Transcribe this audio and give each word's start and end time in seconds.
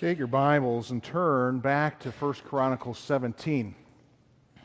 Take 0.00 0.16
your 0.16 0.28
Bibles 0.28 0.92
and 0.92 1.02
turn 1.02 1.58
back 1.58 2.00
to 2.00 2.10
1 2.10 2.32
Chronicles 2.46 2.98
17. 3.00 3.74
As 4.56 4.62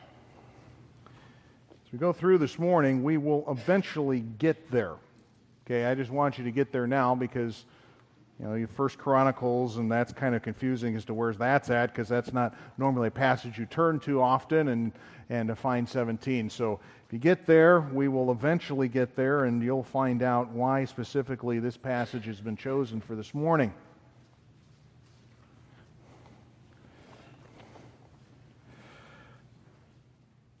we 1.92 1.98
go 1.98 2.10
through 2.10 2.38
this 2.38 2.58
morning, 2.58 3.02
we 3.02 3.18
will 3.18 3.44
eventually 3.46 4.20
get 4.20 4.70
there. 4.70 4.94
Okay, 5.66 5.84
I 5.84 5.94
just 5.94 6.10
want 6.10 6.38
you 6.38 6.44
to 6.44 6.50
get 6.50 6.72
there 6.72 6.86
now 6.86 7.14
because 7.14 7.66
you 8.40 8.46
know, 8.46 8.54
your 8.54 8.66
First 8.66 8.96
Chronicles, 8.96 9.76
and 9.76 9.92
that's 9.92 10.10
kind 10.10 10.34
of 10.34 10.40
confusing 10.40 10.96
as 10.96 11.04
to 11.04 11.12
where 11.12 11.34
that's 11.34 11.68
at 11.68 11.92
because 11.92 12.08
that's 12.08 12.32
not 12.32 12.54
normally 12.78 13.08
a 13.08 13.10
passage 13.10 13.58
you 13.58 13.66
turn 13.66 14.00
to 14.00 14.22
often, 14.22 14.68
and 14.68 14.90
and 15.28 15.48
to 15.48 15.54
find 15.54 15.86
17. 15.86 16.48
So 16.48 16.80
if 17.06 17.12
you 17.12 17.18
get 17.18 17.44
there, 17.44 17.80
we 17.80 18.08
will 18.08 18.32
eventually 18.32 18.88
get 18.88 19.14
there, 19.14 19.44
and 19.44 19.62
you'll 19.62 19.82
find 19.82 20.22
out 20.22 20.48
why 20.52 20.86
specifically 20.86 21.58
this 21.58 21.76
passage 21.76 22.24
has 22.24 22.40
been 22.40 22.56
chosen 22.56 23.02
for 23.02 23.14
this 23.14 23.34
morning. 23.34 23.74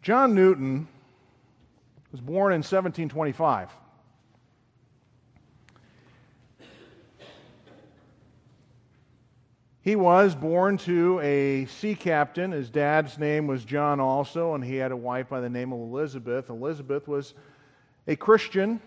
John 0.06 0.36
Newton 0.36 0.86
was 2.12 2.20
born 2.20 2.52
in 2.52 2.58
1725. 2.58 3.68
He 9.80 9.96
was 9.96 10.36
born 10.36 10.78
to 10.78 11.18
a 11.18 11.64
sea 11.64 11.96
captain. 11.96 12.52
His 12.52 12.70
dad's 12.70 13.18
name 13.18 13.48
was 13.48 13.64
John 13.64 13.98
also, 13.98 14.54
and 14.54 14.62
he 14.62 14.76
had 14.76 14.92
a 14.92 14.96
wife 14.96 15.28
by 15.28 15.40
the 15.40 15.50
name 15.50 15.72
of 15.72 15.80
Elizabeth. 15.80 16.50
Elizabeth 16.50 17.08
was 17.08 17.34
a 18.06 18.14
Christian, 18.14 18.80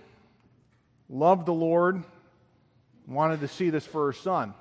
loved 1.09 1.47
the 1.47 1.51
Lord, 1.51 2.01
wanted 3.05 3.41
to 3.41 3.49
see 3.49 3.69
this 3.69 3.85
for 3.85 4.05
her 4.05 4.13
son 4.13 4.53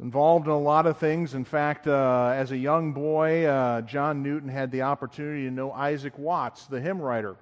involved 0.00 0.46
in 0.46 0.52
a 0.52 0.58
lot 0.58 0.86
of 0.86 0.96
things. 0.98 1.34
In 1.34 1.44
fact, 1.44 1.86
uh, 1.86 2.32
as 2.34 2.52
a 2.52 2.56
young 2.56 2.92
boy, 2.92 3.46
uh, 3.46 3.80
John 3.82 4.22
Newton 4.22 4.48
had 4.48 4.70
the 4.70 4.82
opportunity 4.82 5.44
to 5.44 5.50
know 5.50 5.72
Isaac 5.72 6.16
Watts, 6.18 6.66
the 6.66 6.80
hymn 6.80 7.00
writer, 7.00 7.36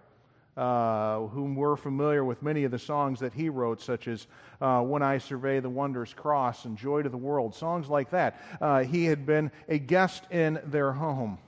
uh, 0.56 1.20
whom 1.26 1.54
we're 1.54 1.76
familiar 1.76 2.24
with 2.24 2.42
many 2.42 2.64
of 2.64 2.70
the 2.70 2.78
songs 2.78 3.20
that 3.20 3.34
he 3.34 3.50
wrote, 3.50 3.82
such 3.82 4.08
as 4.08 4.26
uh, 4.60 4.80
When 4.80 5.02
I 5.02 5.18
Survey 5.18 5.60
the 5.60 5.68
Wondrous 5.68 6.14
Cross 6.14 6.64
and 6.64 6.78
Joy 6.78 7.02
to 7.02 7.10
the 7.10 7.16
World, 7.18 7.54
songs 7.54 7.88
like 7.88 8.10
that. 8.10 8.40
Uh, 8.60 8.84
he 8.84 9.04
had 9.04 9.26
been 9.26 9.50
a 9.68 9.78
guest 9.78 10.24
in 10.30 10.58
their 10.64 10.92
home. 10.92 11.38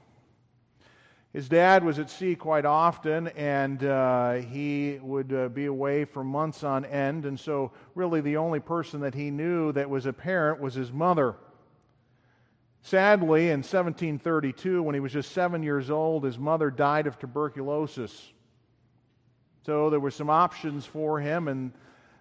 His 1.33 1.49
dad 1.49 1.85
was 1.85 1.99
at 1.99 2.09
sea 2.09 2.35
quite 2.35 2.65
often, 2.65 3.29
and 3.29 3.85
uh, 3.85 4.35
he 4.35 4.99
would 5.03 5.33
uh, 5.33 5.49
be 5.51 5.67
away 5.67 6.07
for 6.07 6.25
months 6.25 6.65
on 6.65 6.87
end. 6.87 7.27
And 7.27 7.39
so, 7.39 7.73
really, 7.95 8.23
the 8.23 8.39
only 8.39 8.61
person 8.61 9.01
that 9.01 9.15
he 9.15 9.31
knew 9.31 9.73
that 9.73 9.91
was 9.91 10.07
a 10.07 10.13
parent 10.13 10.59
was 10.59 10.73
his 10.73 10.91
mother. 10.91 11.37
Sadly, 12.81 13.51
in 13.51 13.59
1732, 13.59 14.83
when 14.83 14.95
he 14.95 15.01
was 15.01 15.13
just 15.13 15.33
seven 15.33 15.63
years 15.63 15.91
old, 15.91 16.25
his 16.25 16.39
mother 16.39 16.71
died 16.71 17.07
of 17.07 17.19
tuberculosis. 17.19 18.33
So, 19.67 19.91
there 19.91 20.01
were 20.01 20.11
some 20.11 20.31
options 20.31 20.87
for 20.87 21.21
him, 21.21 21.47
and 21.47 21.73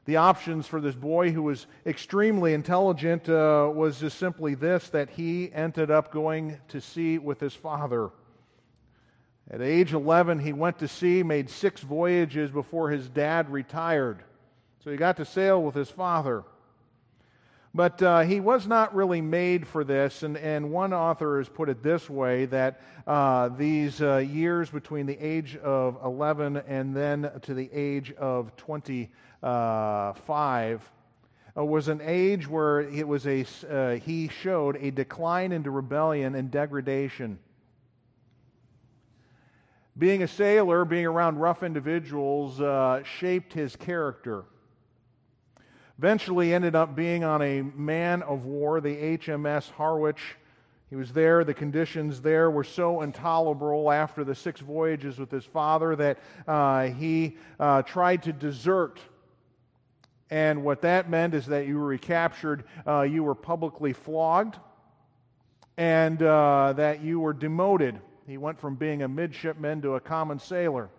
the 0.03 0.17
options 0.17 0.67
for 0.67 0.81
this 0.81 0.95
boy 0.95 1.31
who 1.31 1.43
was 1.43 1.65
extremely 1.85 2.53
intelligent 2.53 3.29
uh, 3.29 3.71
was 3.73 4.01
just 4.01 4.19
simply 4.19 4.53
this 4.53 4.89
that 4.89 5.11
he 5.11 5.49
ended 5.53 5.91
up 5.91 6.11
going 6.11 6.57
to 6.67 6.81
sea 6.81 7.17
with 7.19 7.39
his 7.39 7.53
father. 7.53 8.09
At 9.49 9.61
age 9.61 9.93
11, 9.93 10.39
he 10.39 10.51
went 10.51 10.79
to 10.79 10.89
sea, 10.89 11.23
made 11.23 11.49
six 11.49 11.79
voyages 11.79 12.51
before 12.51 12.89
his 12.89 13.07
dad 13.07 13.49
retired. 13.49 14.21
So 14.83 14.91
he 14.91 14.97
got 14.97 15.17
to 15.17 15.25
sail 15.25 15.63
with 15.63 15.73
his 15.73 15.89
father. 15.89 16.43
But 17.73 18.01
uh, 18.01 18.21
he 18.21 18.39
was 18.39 18.67
not 18.67 18.95
really 18.95 19.21
made 19.21 19.67
for 19.67 19.83
this, 19.83 20.23
and, 20.23 20.35
and 20.35 20.71
one 20.71 20.93
author 20.93 21.37
has 21.37 21.47
put 21.47 21.69
it 21.69 21.83
this 21.83 22.09
way 22.09 22.45
that 22.45 22.81
uh, 23.05 23.49
these 23.49 24.01
uh, 24.01 24.17
years 24.17 24.69
between 24.69 25.05
the 25.05 25.17
age 25.17 25.55
of 25.57 25.97
11 26.03 26.57
and 26.67 26.95
then 26.95 27.29
to 27.43 27.53
the 27.53 27.69
age 27.71 28.11
of 28.13 28.55
25 28.57 29.09
uh, 29.43 31.63
was 31.63 31.87
an 31.87 32.01
age 32.03 32.47
where 32.47 32.81
it 32.81 33.07
was 33.07 33.27
a, 33.27 33.45
uh, 33.69 33.95
he 33.95 34.27
showed 34.27 34.75
a 34.77 34.91
decline 34.91 35.51
into 35.51 35.71
rebellion 35.71 36.35
and 36.35 36.51
degradation 36.51 37.37
being 39.97 40.23
a 40.23 40.27
sailor, 40.27 40.85
being 40.85 41.05
around 41.05 41.37
rough 41.37 41.63
individuals, 41.63 42.61
uh, 42.61 43.01
shaped 43.03 43.53
his 43.53 43.75
character. 43.75 44.45
Eventually 45.97 46.53
ended 46.53 46.75
up 46.75 46.95
being 46.95 47.23
on 47.23 47.41
a 47.41 47.61
man 47.61 48.21
of 48.21 48.45
war, 48.45 48.79
the 48.79 48.95
HMS 49.17 49.71
Harwich. 49.71 50.35
He 50.91 50.95
was 50.95 51.11
there. 51.11 51.43
The 51.43 51.53
conditions 51.53 52.21
there 52.21 52.51
were 52.51 52.63
so 52.63 53.01
intolerable 53.01 53.91
after 53.91 54.23
the 54.23 54.35
six 54.35 54.61
voyages 54.61 55.17
with 55.17 55.31
his 55.31 55.43
father 55.43 55.95
that 55.95 56.19
uh, 56.47 56.85
he 56.89 57.37
uh, 57.59 57.81
tried 57.81 58.23
to 58.23 58.33
desert. 58.33 58.99
And 60.29 60.63
what 60.63 60.81
that 60.81 61.09
meant 61.09 61.33
is 61.33 61.47
that 61.47 61.67
you 61.67 61.77
were 61.79 61.87
recaptured, 61.87 62.65
uh, 62.85 63.01
you 63.01 63.23
were 63.23 63.35
publicly 63.35 63.93
flogged, 63.93 64.57
and 65.77 66.21
uh, 66.21 66.73
that 66.73 67.01
you 67.01 67.19
were 67.19 67.33
demoted. 67.33 67.99
He 68.27 68.37
went 68.37 68.59
from 68.59 68.75
being 68.75 69.03
a 69.03 69.07
midshipman 69.07 69.81
to 69.83 69.95
a 69.95 70.01
common 70.01 70.37
sailor. 70.37 70.89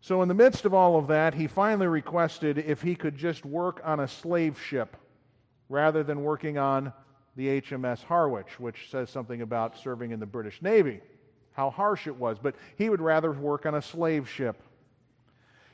So, 0.00 0.22
in 0.22 0.28
the 0.28 0.34
midst 0.34 0.64
of 0.64 0.72
all 0.72 0.96
of 0.96 1.08
that, 1.08 1.34
he 1.34 1.48
finally 1.48 1.88
requested 1.88 2.58
if 2.58 2.80
he 2.80 2.94
could 2.94 3.16
just 3.16 3.44
work 3.44 3.80
on 3.84 3.98
a 3.98 4.06
slave 4.06 4.58
ship 4.58 4.96
rather 5.68 6.04
than 6.04 6.22
working 6.22 6.58
on 6.58 6.92
the 7.34 7.60
HMS 7.60 8.04
Harwich, 8.04 8.58
which 8.60 8.88
says 8.90 9.10
something 9.10 9.42
about 9.42 9.76
serving 9.76 10.12
in 10.12 10.20
the 10.20 10.26
British 10.26 10.62
Navy, 10.62 11.00
how 11.52 11.70
harsh 11.70 12.06
it 12.06 12.16
was. 12.16 12.38
But 12.38 12.54
he 12.76 12.88
would 12.88 13.00
rather 13.00 13.32
work 13.32 13.66
on 13.66 13.74
a 13.74 13.82
slave 13.82 14.28
ship. 14.28 14.62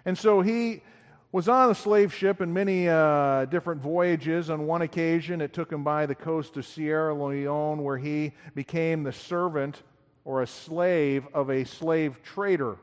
And 0.07 0.17
so 0.17 0.41
he 0.41 0.83
was 1.31 1.47
on 1.47 1.71
a 1.71 1.75
slave 1.75 2.15
ship 2.15 2.41
in 2.41 2.55
many 2.55 2.89
uh, 2.89 3.45
different 3.45 3.83
voyages. 3.83 4.49
On 4.49 4.67
one 4.67 4.81
occasion, 4.81 5.43
it 5.43 5.53
took 5.53 5.71
him 5.71 5.85
by 5.85 6.07
the 6.07 6.15
coast 6.15 6.57
of 6.57 6.65
Sierra 6.65 7.15
Leone, 7.15 7.85
where 7.85 7.99
he 7.99 8.33
became 8.55 9.03
the 9.03 9.13
servant 9.13 9.83
or 10.27 10.43
a 10.43 10.47
slave 10.47 11.25
of 11.33 11.51
a 11.51 11.65
slave 11.65 12.21
trader, 12.25 12.77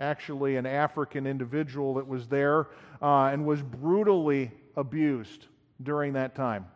actually, 0.00 0.56
an 0.56 0.66
African 0.66 1.24
individual 1.24 1.94
that 1.94 2.06
was 2.06 2.26
there 2.26 2.66
uh, 3.00 3.26
and 3.26 3.46
was 3.46 3.62
brutally 3.62 4.50
abused 4.76 5.46
during 5.80 6.12
that 6.14 6.34
time. 6.34 6.66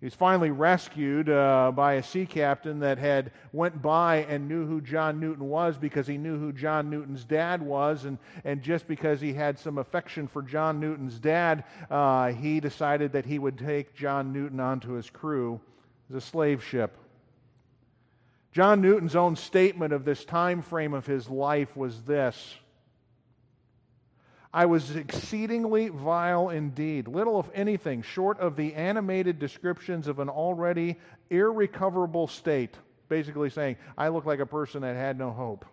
He 0.00 0.06
was 0.06 0.14
finally 0.14 0.50
rescued 0.50 1.28
uh, 1.28 1.70
by 1.74 1.94
a 1.94 2.02
sea 2.02 2.24
captain 2.24 2.80
that 2.80 2.96
had 2.96 3.32
went 3.52 3.82
by 3.82 4.24
and 4.28 4.48
knew 4.48 4.66
who 4.66 4.80
John 4.80 5.20
Newton 5.20 5.46
was 5.48 5.76
because 5.76 6.06
he 6.06 6.16
knew 6.16 6.38
who 6.38 6.52
John 6.52 6.88
Newton's 6.88 7.24
dad 7.24 7.60
was, 7.60 8.06
and, 8.06 8.16
and 8.44 8.62
just 8.62 8.88
because 8.88 9.20
he 9.20 9.34
had 9.34 9.58
some 9.58 9.76
affection 9.76 10.26
for 10.26 10.40
John 10.40 10.80
Newton's 10.80 11.18
dad, 11.18 11.64
uh, 11.90 12.32
he 12.32 12.58
decided 12.58 13.12
that 13.12 13.26
he 13.26 13.38
would 13.38 13.58
take 13.58 13.94
John 13.94 14.32
Newton 14.32 14.60
onto 14.60 14.92
his 14.92 15.10
crew 15.10 15.60
as 16.08 16.16
a 16.16 16.20
slave 16.22 16.64
ship. 16.64 16.96
John 18.56 18.80
Newton's 18.80 19.14
own 19.14 19.36
statement 19.36 19.92
of 19.92 20.06
this 20.06 20.24
time 20.24 20.62
frame 20.62 20.94
of 20.94 21.04
his 21.04 21.28
life 21.28 21.76
was 21.76 22.00
this 22.04 22.56
I 24.50 24.64
was 24.64 24.96
exceedingly 24.96 25.88
vile 25.88 26.48
indeed, 26.48 27.06
little 27.06 27.38
if 27.38 27.50
anything 27.52 28.00
short 28.00 28.40
of 28.40 28.56
the 28.56 28.72
animated 28.72 29.38
descriptions 29.38 30.08
of 30.08 30.20
an 30.20 30.30
already 30.30 30.96
irrecoverable 31.28 32.28
state. 32.28 32.74
Basically 33.10 33.50
saying, 33.50 33.76
I 33.98 34.08
look 34.08 34.24
like 34.24 34.40
a 34.40 34.46
person 34.46 34.80
that 34.80 34.96
had 34.96 35.18
no 35.18 35.32
hope 35.32 35.66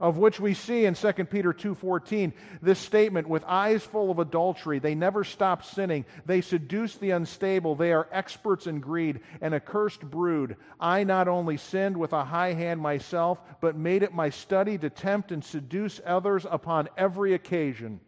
of 0.00 0.18
which 0.18 0.40
we 0.40 0.54
see 0.54 0.84
in 0.84 0.94
2 0.94 1.30
Peter 1.30 1.52
2:14 1.52 2.32
this 2.62 2.78
statement 2.78 3.28
with 3.28 3.44
eyes 3.44 3.84
full 3.84 4.10
of 4.10 4.18
adultery 4.18 4.78
they 4.78 4.94
never 4.94 5.24
stop 5.24 5.64
sinning. 5.64 6.04
They 6.26 6.40
seduce 6.40 6.96
the 6.96 7.10
unstable. 7.10 7.74
They 7.74 7.92
are 7.92 8.08
experts 8.12 8.66
in 8.66 8.80
greed 8.80 9.20
an 9.40 9.54
accursed 9.54 10.02
brood. 10.02 10.56
I 10.80 11.04
not 11.04 11.28
only 11.28 11.56
sinned 11.56 11.96
with 11.96 12.12
a 12.12 12.24
high 12.24 12.52
hand 12.52 12.80
myself 12.80 13.40
but 13.60 13.76
made 13.76 14.02
it 14.02 14.14
my 14.14 14.30
study 14.30 14.78
to 14.78 14.90
tempt 14.90 15.32
and 15.32 15.44
seduce 15.44 16.00
others 16.04 16.46
upon 16.48 16.88
every 16.96 17.34
occasion. 17.34 18.00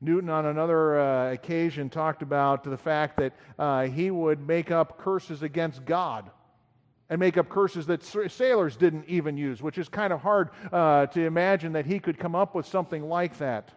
Newton, 0.00 0.28
on 0.28 0.44
another 0.44 1.00
uh, 1.00 1.32
occasion, 1.32 1.88
talked 1.88 2.20
about 2.22 2.64
the 2.64 2.76
fact 2.76 3.16
that 3.16 3.32
uh, 3.58 3.84
he 3.86 4.10
would 4.10 4.46
make 4.46 4.70
up 4.70 4.98
curses 4.98 5.42
against 5.42 5.86
God 5.86 6.30
and 7.08 7.20
make 7.20 7.36
up 7.38 7.48
curses 7.48 7.86
that 7.86 8.02
sailors 8.02 8.76
didn't 8.76 9.04
even 9.08 9.36
use, 9.36 9.62
which 9.62 9.78
is 9.78 9.88
kind 9.88 10.12
of 10.12 10.20
hard 10.20 10.50
uh, 10.72 11.06
to 11.06 11.24
imagine 11.24 11.72
that 11.74 11.86
he 11.86 12.00
could 12.00 12.18
come 12.18 12.34
up 12.34 12.54
with 12.54 12.66
something 12.66 13.08
like 13.08 13.38
that. 13.38 13.70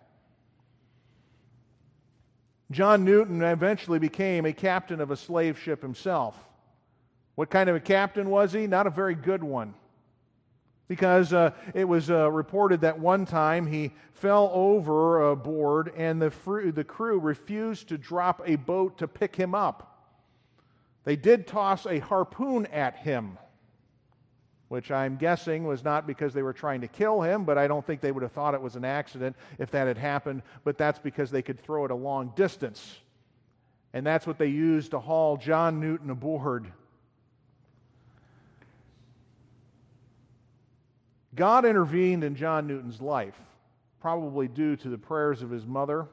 John 2.72 3.04
Newton 3.04 3.42
eventually 3.42 4.00
became 4.00 4.46
a 4.46 4.54
captain 4.54 5.02
of 5.02 5.12
a 5.12 5.16
slave 5.16 5.60
ship 5.60 5.82
himself. 5.82 6.36
What 7.36 7.50
kind 7.50 7.70
of 7.70 7.76
a 7.76 7.80
captain 7.80 8.30
was 8.30 8.52
he? 8.52 8.68
Not 8.68 8.88
a 8.88 8.92
very 8.92 9.16
good 9.16 9.44
one. 9.44 9.74
because 10.90 11.34
uh, 11.34 11.52
it 11.76 11.88
was 11.88 12.10
uh, 12.10 12.30
reported 12.32 12.82
that 12.82 13.00
one 13.00 13.26
time 13.26 13.68
he 13.68 13.92
fell 14.14 14.52
over 14.54 15.30
a 15.30 15.36
board 15.36 15.94
and 15.96 16.22
the, 16.22 16.32
fr- 16.32 16.72
the 16.72 16.84
crew 16.84 17.20
refused 17.20 17.88
to 17.88 17.98
drop 17.98 18.42
a 18.46 18.56
boat 18.56 18.98
to 18.98 19.08
pick 19.08 19.36
him 19.36 19.56
up. 19.56 19.89
They 21.10 21.16
did 21.16 21.48
toss 21.48 21.88
a 21.88 21.98
harpoon 21.98 22.68
at 22.68 22.98
him, 22.98 23.40
which 24.68 24.92
I'm 24.92 25.16
guessing 25.18 25.66
was 25.66 25.84
not 25.84 26.06
because 26.06 26.36
they 26.36 26.44
were 26.44 26.54
trying 26.54 26.82
to 26.82 26.88
kill 26.88 27.24
him, 27.24 27.46
but 27.46 27.58
I 27.58 27.68
don't 27.68 27.84
think 27.84 28.00
they 28.00 28.12
would 28.12 28.22
have 28.22 28.32
thought 28.32 28.54
it 28.54 28.62
was 28.62 28.76
an 28.76 28.86
accident 28.86 29.36
if 29.58 29.72
that 29.72 29.88
had 29.88 29.98
happened, 29.98 30.44
but 30.64 30.78
that's 30.78 31.00
because 31.00 31.32
they 31.32 31.42
could 31.42 31.60
throw 31.60 31.84
it 31.84 31.90
a 31.90 31.96
long 31.96 32.32
distance. 32.36 33.00
And 33.92 34.06
that's 34.06 34.28
what 34.28 34.38
they 34.38 34.50
used 34.50 34.92
to 34.92 35.00
haul 35.00 35.38
John 35.38 35.80
Newton 35.80 36.12
aboard. 36.12 36.72
God 41.34 41.66
intervened 41.66 42.24
in 42.24 42.36
John 42.36 42.68
Newton's 42.68 43.02
life, 43.02 43.42
probably 44.00 44.48
due 44.48 44.76
to 44.76 44.90
the 44.90 44.98
prayers 45.00 45.42
of 45.42 45.50
his 45.50 45.66
mother, 45.66 46.06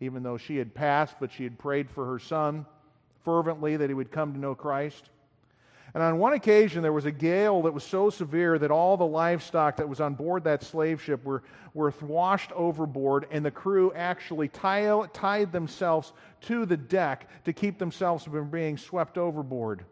even 0.00 0.24
though 0.24 0.38
she 0.38 0.56
had 0.56 0.74
passed, 0.74 1.14
but 1.20 1.30
she 1.30 1.44
had 1.44 1.56
prayed 1.56 1.88
for 1.88 2.04
her 2.06 2.18
son 2.18 2.66
fervently 3.24 3.76
that 3.76 3.90
he 3.90 3.94
would 3.94 4.12
come 4.12 4.32
to 4.32 4.38
know 4.38 4.54
Christ. 4.54 5.10
And 5.94 6.02
on 6.02 6.18
one 6.18 6.32
occasion, 6.32 6.82
there 6.82 6.92
was 6.92 7.04
a 7.04 7.12
gale 7.12 7.62
that 7.62 7.72
was 7.72 7.84
so 7.84 8.10
severe 8.10 8.58
that 8.58 8.72
all 8.72 8.96
the 8.96 9.06
livestock 9.06 9.76
that 9.76 9.88
was 9.88 10.00
on 10.00 10.14
board 10.14 10.42
that 10.44 10.64
slave 10.64 11.00
ship 11.00 11.24
were, 11.24 11.44
were 11.72 11.94
washed 12.00 12.50
overboard, 12.52 13.26
and 13.30 13.44
the 13.44 13.50
crew 13.52 13.92
actually 13.94 14.48
tie, 14.48 15.06
tied 15.12 15.52
themselves 15.52 16.12
to 16.42 16.66
the 16.66 16.76
deck 16.76 17.28
to 17.44 17.52
keep 17.52 17.78
themselves 17.78 18.24
from 18.24 18.50
being 18.50 18.76
swept 18.76 19.16
overboard. 19.16 19.84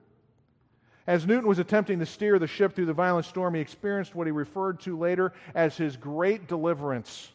As 1.06 1.26
Newton 1.26 1.48
was 1.48 1.60
attempting 1.60 2.00
to 2.00 2.06
steer 2.06 2.38
the 2.40 2.48
ship 2.48 2.74
through 2.74 2.86
the 2.86 2.92
violent 2.92 3.26
storm, 3.26 3.54
he 3.54 3.60
experienced 3.60 4.14
what 4.14 4.26
he 4.26 4.32
referred 4.32 4.80
to 4.80 4.98
later 4.98 5.32
as 5.54 5.76
his 5.76 5.96
great 5.96 6.48
deliverance. 6.48 7.30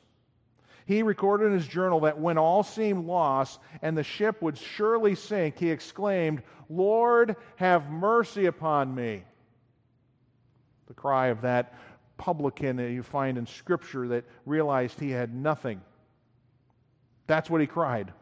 He 0.87 1.03
recorded 1.03 1.47
in 1.47 1.53
his 1.53 1.67
journal 1.67 1.99
that 2.01 2.17
when 2.17 2.37
all 2.37 2.63
seemed 2.63 3.05
lost 3.05 3.59
and 3.81 3.97
the 3.97 4.03
ship 4.03 4.41
would 4.41 4.57
surely 4.57 5.15
sink, 5.15 5.59
he 5.59 5.69
exclaimed, 5.69 6.41
Lord, 6.69 7.35
have 7.57 7.91
mercy 7.91 8.45
upon 8.45 8.95
me. 8.95 9.25
The 10.87 10.93
cry 10.93 11.27
of 11.27 11.41
that 11.41 11.73
publican 12.15 12.77
that 12.77 12.91
you 12.91 13.03
find 13.03 13.37
in 13.37 13.45
Scripture 13.45 14.07
that 14.07 14.23
realized 14.45 14.97
he 14.97 15.11
had 15.11 15.35
nothing. 15.35 15.81
That's 17.27 17.49
what 17.49 17.59
he 17.59 17.67
cried. 17.67 18.13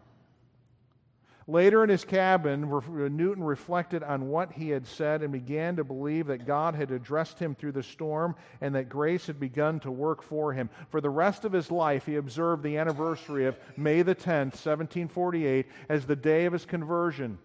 Later 1.48 1.84
in 1.84 1.90
his 1.90 2.04
cabin, 2.04 2.64
uh, 2.64 2.80
Newton 2.90 3.44
reflected 3.44 4.02
on 4.02 4.30
what 4.30 4.52
he 4.52 4.70
had 4.70 4.88
said 4.88 5.22
and 5.22 5.32
began 5.32 5.76
to 5.76 5.84
believe 5.84 6.26
that 6.28 6.48
God 6.48 6.74
had 6.74 6.90
addressed 6.90 7.38
him 7.38 7.54
through 7.54 7.74
the 7.74 7.84
storm 7.84 8.36
and 8.62 8.74
that 8.74 8.90
grace 8.90 9.28
had 9.28 9.40
begun 9.40 9.80
to 9.82 9.92
work 9.92 10.24
for 10.24 10.54
him. 10.54 10.72
For 10.90 11.02
the 11.02 11.10
rest 11.12 11.46
of 11.46 11.52
his 11.52 11.70
life, 11.70 12.08
he 12.08 12.16
observed 12.16 12.64
the 12.64 12.78
anniversary 12.78 13.46
of 13.46 13.60
May 13.78 14.02
the 14.02 14.16
10th, 14.16 14.56
1748, 14.58 15.68
as 15.88 16.08
the 16.08 16.16
day 16.16 16.46
of 16.46 16.54
his 16.54 16.66
conversion. 16.66 17.38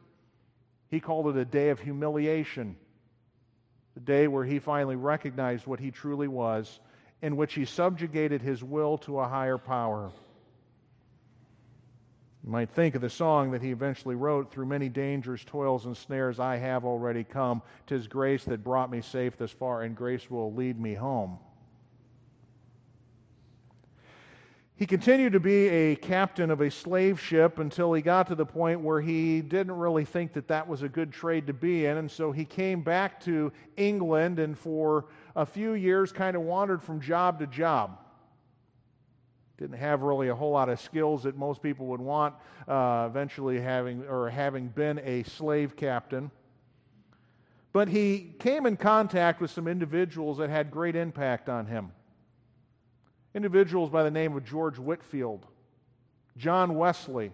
He 0.88 0.98
called 0.98 1.28
it 1.28 1.36
a 1.36 1.44
day 1.44 1.68
of 1.68 1.78
humiliation, 1.78 2.76
the 3.92 4.00
day 4.00 4.28
where 4.28 4.46
he 4.46 4.60
finally 4.60 4.96
recognized 4.96 5.66
what 5.66 5.78
he 5.78 5.90
truly 5.90 6.26
was, 6.26 6.80
in 7.20 7.36
which 7.36 7.52
he 7.52 7.66
subjugated 7.66 8.40
his 8.40 8.64
will 8.64 8.96
to 8.98 9.20
a 9.20 9.28
higher 9.28 9.58
power. 9.58 10.10
You 12.44 12.50
might 12.50 12.70
think 12.70 12.94
of 12.94 13.02
the 13.02 13.10
song 13.10 13.50
that 13.50 13.60
he 13.60 13.70
eventually 13.70 14.14
wrote 14.14 14.50
Through 14.50 14.66
many 14.66 14.88
dangers, 14.88 15.44
toils, 15.44 15.86
and 15.86 15.96
snares, 15.96 16.40
I 16.40 16.56
have 16.56 16.84
already 16.84 17.22
come. 17.22 17.62
Tis 17.86 18.06
grace 18.06 18.44
that 18.44 18.64
brought 18.64 18.90
me 18.90 19.02
safe 19.02 19.36
this 19.36 19.50
far, 19.50 19.82
and 19.82 19.94
grace 19.94 20.30
will 20.30 20.52
lead 20.54 20.80
me 20.80 20.94
home. 20.94 21.38
He 24.74 24.86
continued 24.86 25.34
to 25.34 25.40
be 25.40 25.68
a 25.68 25.96
captain 25.96 26.50
of 26.50 26.62
a 26.62 26.70
slave 26.70 27.20
ship 27.20 27.58
until 27.58 27.92
he 27.92 28.00
got 28.00 28.26
to 28.28 28.34
the 28.34 28.46
point 28.46 28.80
where 28.80 29.02
he 29.02 29.42
didn't 29.42 29.76
really 29.76 30.06
think 30.06 30.32
that 30.32 30.48
that 30.48 30.66
was 30.66 30.82
a 30.82 30.88
good 30.88 31.12
trade 31.12 31.46
to 31.48 31.52
be 31.52 31.84
in. 31.84 31.98
And 31.98 32.10
so 32.10 32.32
he 32.32 32.46
came 32.46 32.80
back 32.80 33.20
to 33.24 33.52
England 33.76 34.38
and 34.38 34.58
for 34.58 35.04
a 35.36 35.44
few 35.44 35.74
years 35.74 36.12
kind 36.12 36.34
of 36.34 36.40
wandered 36.40 36.82
from 36.82 36.98
job 36.98 37.38
to 37.40 37.46
job 37.46 37.98
didn't 39.60 39.76
have 39.76 40.00
really 40.00 40.28
a 40.28 40.34
whole 40.34 40.52
lot 40.52 40.70
of 40.70 40.80
skills 40.80 41.24
that 41.24 41.36
most 41.36 41.62
people 41.62 41.84
would 41.86 42.00
want 42.00 42.34
uh, 42.66 43.06
eventually 43.08 43.60
having 43.60 44.02
or 44.06 44.30
having 44.30 44.68
been 44.68 44.98
a 45.04 45.22
slave 45.24 45.76
captain. 45.76 46.30
But 47.74 47.88
he 47.88 48.34
came 48.38 48.64
in 48.64 48.78
contact 48.78 49.38
with 49.38 49.50
some 49.50 49.68
individuals 49.68 50.38
that 50.38 50.48
had 50.48 50.70
great 50.70 50.96
impact 50.96 51.50
on 51.50 51.66
him. 51.66 51.92
Individuals 53.34 53.90
by 53.90 54.02
the 54.02 54.10
name 54.10 54.34
of 54.34 54.44
George 54.44 54.78
Whitefield 54.78 55.46
John 56.38 56.74
Wesley. 56.76 57.32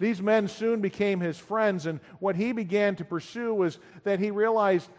These 0.00 0.20
men 0.20 0.48
soon 0.48 0.80
became 0.80 1.20
his 1.20 1.38
friends 1.38 1.86
and 1.86 2.00
what 2.18 2.34
he 2.34 2.50
began 2.50 2.96
to 2.96 3.04
pursue 3.04 3.54
was 3.54 3.78
that 4.02 4.18
he 4.18 4.32
realized 4.32 4.90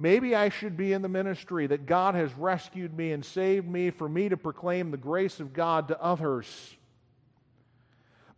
Maybe 0.00 0.36
I 0.36 0.48
should 0.48 0.76
be 0.76 0.92
in 0.92 1.02
the 1.02 1.08
ministry 1.08 1.66
that 1.66 1.86
God 1.86 2.14
has 2.14 2.32
rescued 2.34 2.96
me 2.96 3.10
and 3.10 3.24
saved 3.24 3.68
me 3.68 3.90
for 3.90 4.08
me 4.08 4.28
to 4.28 4.36
proclaim 4.36 4.92
the 4.92 4.96
grace 4.96 5.40
of 5.40 5.52
God 5.52 5.88
to 5.88 6.00
others. 6.00 6.76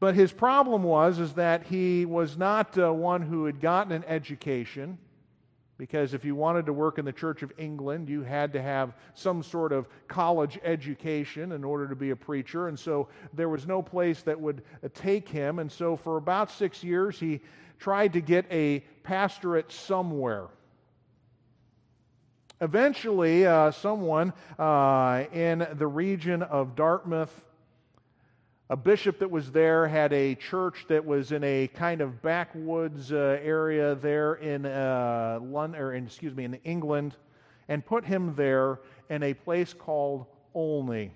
But 0.01 0.15
his 0.15 0.33
problem 0.33 0.83
was 0.83 1.19
is 1.19 1.35
that 1.35 1.67
he 1.67 2.07
was 2.07 2.39
not 2.39 2.79
uh, 2.79 2.91
one 2.91 3.21
who 3.21 3.45
had 3.45 3.61
gotten 3.61 3.93
an 3.93 4.05
education 4.05 4.97
because 5.77 6.13
if 6.13 6.27
you 6.27 6.35
wanted 6.35 6.67
to 6.67 6.75
work 6.75 6.99
in 6.99 7.07
the 7.07 7.13
Church 7.13 7.43
of 7.43 7.53
England, 7.57 8.09
you 8.09 8.23
had 8.23 8.53
to 8.53 8.61
have 8.61 8.93
some 9.15 9.43
sort 9.43 9.73
of 9.73 9.89
college 10.09 10.59
education 10.63 11.53
in 11.53 11.65
order 11.65 11.89
to 11.89 11.97
be 11.97 12.11
a 12.11 12.17
preacher. 12.17 12.69
And 12.69 12.79
so 12.79 13.09
there 13.33 13.49
was 13.49 13.67
no 13.67 13.81
place 13.81 14.21
that 14.23 14.39
would 14.39 14.63
uh, 14.85 14.89
take 14.93 15.27
him. 15.27 15.59
And 15.59 15.73
so 15.73 15.97
for 15.97 16.19
about 16.19 16.51
six 16.51 16.85
years, 16.85 17.19
he 17.19 17.41
tried 17.79 18.13
to 18.13 18.21
get 18.21 18.45
a 18.51 18.81
pastorate 19.05 19.73
somewhere. 19.73 20.49
Eventually, 22.63 23.47
uh, 23.47 23.71
someone 23.71 24.35
uh, 24.59 25.25
in 25.33 25.67
the 25.79 25.87
region 25.87 26.43
of 26.43 26.77
Dartmouth, 26.77 27.43
a 28.69 28.77
bishop 28.77 29.19
that 29.21 29.31
was 29.31 29.51
there, 29.51 29.89
had 29.89 30.13
a 30.13 30.35
church 30.35 30.85
that 30.89 31.03
was 31.03 31.33
in 31.33 31.43
a 31.43 31.69
kind 31.69 32.03
of 32.03 32.21
backwoods 32.21 33.13
uh, 33.13 33.39
area 33.43 33.95
there 33.95 34.35
in 34.35 34.67
uh, 34.67 35.39
London, 35.43 35.81
or 35.81 35.95
in, 35.95 36.05
excuse 36.05 36.35
me, 36.35 36.45
in 36.45 36.55
England, 36.65 37.17
and 37.69 37.85
put 37.85 38.05
him 38.05 38.35
there 38.37 38.81
in 39.09 39.23
a 39.23 39.33
place 39.33 39.73
called 39.73 40.27
Olney. 40.53 41.13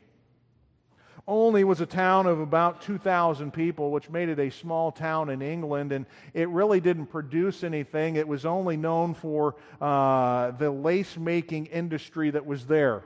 Olney 1.26 1.65
was 1.65 1.81
a 1.81 1.87
town 1.87 2.26
of 2.26 2.41
about 2.41 2.82
2,000 2.82 3.50
people, 3.50 3.91
which 3.91 4.11
made 4.11 4.29
it 4.29 4.38
a 4.38 4.50
small 4.50 4.93
town 4.93 5.31
in 5.31 5.41
England, 5.41 5.91
and 5.93 6.05
it 6.34 6.49
really 6.51 6.81
didn't 6.81 7.06
produce 7.06 7.65
anything. 7.65 8.17
It 8.17 8.29
was 8.29 8.44
only 8.44 8.77
known 8.77 9.15
for 9.15 9.56
uh, 9.81 10.51
the 10.53 10.70
lace 10.70 11.17
making 11.17 11.67
industry 11.67 12.31
that 12.31 12.44
was 12.44 12.67
there. 12.67 13.05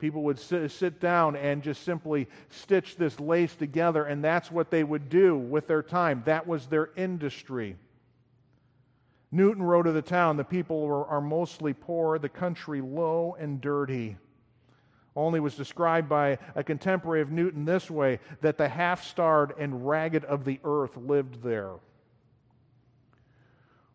People 0.00 0.22
would 0.24 0.40
sit, 0.40 0.70
sit, 0.72 1.00
down 1.00 1.36
and 1.36 1.62
just 1.62 1.84
simply 1.84 2.26
stitch 2.50 2.96
this 2.96 3.18
lace 3.20 3.54
together, 3.54 4.04
and 4.04 4.22
that's 4.22 4.50
what 4.50 4.70
they 4.70 4.82
would 4.82 5.08
do 5.08 5.36
with 5.36 5.68
their 5.68 5.82
time. 5.84 6.22
That 6.26 6.48
was 6.48 6.66
their 6.66 6.90
industry. 6.96 7.76
Newton 9.30 9.62
wrote 9.62 9.86
of 9.86 9.94
the 9.94 10.02
town 10.02 10.36
the 10.36 10.44
people 10.44 10.84
are, 10.84 11.06
are 11.06 11.20
mostly 11.20 11.74
poor, 11.74 12.18
the 12.18 12.28
country 12.28 12.80
low 12.80 13.36
and 13.38 13.60
dirty. 13.60 14.16
Olney 15.18 15.40
was 15.40 15.56
described 15.56 16.08
by 16.08 16.38
a 16.54 16.62
contemporary 16.62 17.20
of 17.20 17.32
Newton 17.32 17.64
this 17.64 17.90
way 17.90 18.20
that 18.40 18.56
the 18.56 18.68
half 18.68 19.04
starved 19.04 19.52
and 19.58 19.86
ragged 19.86 20.24
of 20.24 20.44
the 20.44 20.60
earth 20.64 20.96
lived 20.96 21.42
there. 21.42 21.72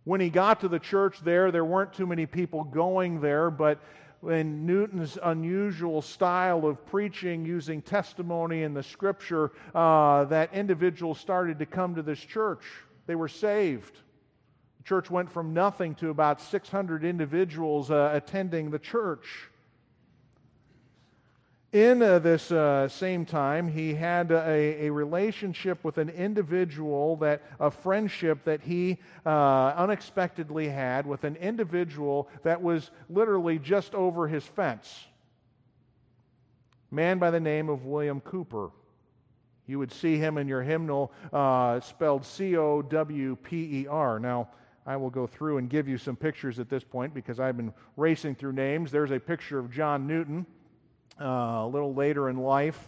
When 0.03 0.19
he 0.19 0.29
got 0.29 0.59
to 0.61 0.67
the 0.67 0.79
church 0.79 1.21
there, 1.21 1.49
there 1.49 1.63
weren't 1.63 1.93
too 1.93 2.05
many 2.05 2.25
people 2.25 2.65
going 2.65 3.21
there, 3.21 3.49
but 3.49 3.79
in 4.21 4.65
Newton's 4.65 5.17
unusual 5.23 6.01
style 6.01 6.65
of 6.65 6.85
preaching 6.85 7.45
using 7.45 7.81
testimony 7.81 8.63
in 8.63 8.73
the 8.73 8.83
scripture, 8.83 9.51
uh, 9.73 10.25
that 10.25 10.53
individuals 10.53 11.19
started 11.19 11.59
to 11.59 11.65
come 11.65 11.95
to 11.95 12.01
this 12.01 12.19
church. 12.19 12.63
They 13.07 13.15
were 13.15 13.29
saved. 13.29 13.97
The 14.79 14.83
church 14.83 15.09
went 15.09 15.31
from 15.31 15.53
nothing 15.53 15.95
to 15.95 16.09
about 16.09 16.41
600 16.41 17.05
individuals 17.05 17.91
uh, 17.91 18.11
attending 18.13 18.71
the 18.71 18.79
church. 18.79 19.49
In 21.73 22.03
uh, 22.03 22.19
this 22.19 22.51
uh, 22.51 22.87
same 22.87 23.25
time, 23.25 23.67
he 23.67 23.95
had 23.95 24.29
a, 24.29 24.85
a, 24.85 24.91
relationship 24.91 25.83
with 25.83 25.97
an 25.97 26.09
individual 26.09 27.15
that 27.15 27.41
a 27.59 27.71
friendship 27.71 28.43
that 28.43 28.61
he 28.61 28.99
uh, 29.25 29.73
unexpectedly 29.75 30.69
had 30.69 31.07
with 31.07 31.23
an 31.23 31.35
individual 31.37 32.29
that 32.43 32.61
was 32.61 32.91
literally 33.09 33.57
just 33.57 33.95
over 33.95 34.27
his 34.27 34.43
fence. 34.43 35.05
Man 36.91 37.17
by 37.17 37.31
the 37.31 37.39
name 37.39 37.69
of 37.69 37.85
William 37.85 38.21
Cowper. 38.21 38.69
You 39.65 39.79
would 39.79 39.91
see 39.91 40.17
him 40.17 40.37
in 40.37 40.47
your 40.47 40.61
hymnal 40.61 41.11
uh, 41.31 41.79
spelled 41.79 42.23
C 42.23 42.55
O 42.55 42.83
W 42.83 43.35
P 43.37 43.81
E 43.81 43.87
R. 43.87 44.19
Now, 44.19 44.49
I 44.85 44.95
will 44.95 45.09
go 45.09 45.25
through 45.25 45.57
and 45.57 45.67
give 45.71 45.87
you 45.87 45.97
some 45.97 46.17
pictures 46.17 46.59
at 46.59 46.69
this 46.69 46.83
point 46.83 47.15
because 47.15 47.39
I've 47.39 47.57
been 47.57 47.73
racing 47.97 48.35
through 48.35 48.53
names. 48.53 48.91
There's 48.91 49.09
a 49.09 49.19
picture 49.19 49.57
of 49.57 49.71
John 49.71 50.05
Newton 50.05 50.45
uh, 51.19 51.25
a 51.25 51.67
little 51.67 51.93
later 51.93 52.29
in 52.29 52.37
life. 52.37 52.87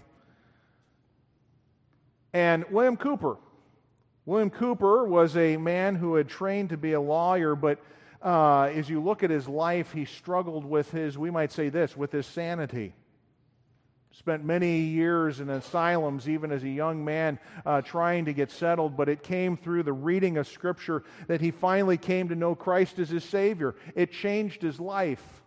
And 2.33 2.65
William 2.69 2.97
Cowper. 2.97 3.37
William 4.25 4.49
Cowper 4.49 5.07
was 5.07 5.37
a 5.37 5.55
man 5.57 5.95
who 5.95 6.15
had 6.15 6.27
trained 6.27 6.69
to 6.69 6.77
be 6.77 6.93
a 6.93 6.99
lawyer, 6.99 7.55
but 7.55 7.79
uh, 8.21 8.63
as 8.73 8.89
you 8.89 9.01
look 9.01 9.23
at 9.23 9.29
his 9.29 9.47
life, 9.47 9.91
he 9.91 10.05
struggled 10.05 10.65
with 10.65 10.89
his, 10.91 11.17
we 11.17 11.29
might 11.29 11.51
say 11.51 11.69
this, 11.69 11.95
with 11.95 12.11
his 12.11 12.25
sanity. 12.25 12.93
Spent 14.11 14.43
many 14.43 14.79
years 14.79 15.41
in 15.41 15.49
asylums, 15.49 16.27
even 16.27 16.51
as 16.51 16.63
a 16.63 16.69
young 16.69 17.05
man, 17.05 17.37
uh, 17.65 17.81
trying 17.81 18.25
to 18.25 18.33
get 18.33 18.49
settled, 18.49 18.97
but 18.97 19.09
it 19.09 19.21
came 19.21 19.55
through 19.55 19.83
the 19.83 19.93
reading 19.93 20.37
of 20.37 20.47
Scripture 20.47 21.03
that 21.27 21.39
he 21.39 21.51
finally 21.51 21.97
came 21.97 22.29
to 22.29 22.35
know 22.35 22.55
Christ 22.55 22.97
as 22.97 23.09
his 23.09 23.23
Savior. 23.23 23.75
It 23.93 24.11
changed 24.11 24.61
his 24.61 24.79
life 24.79 25.43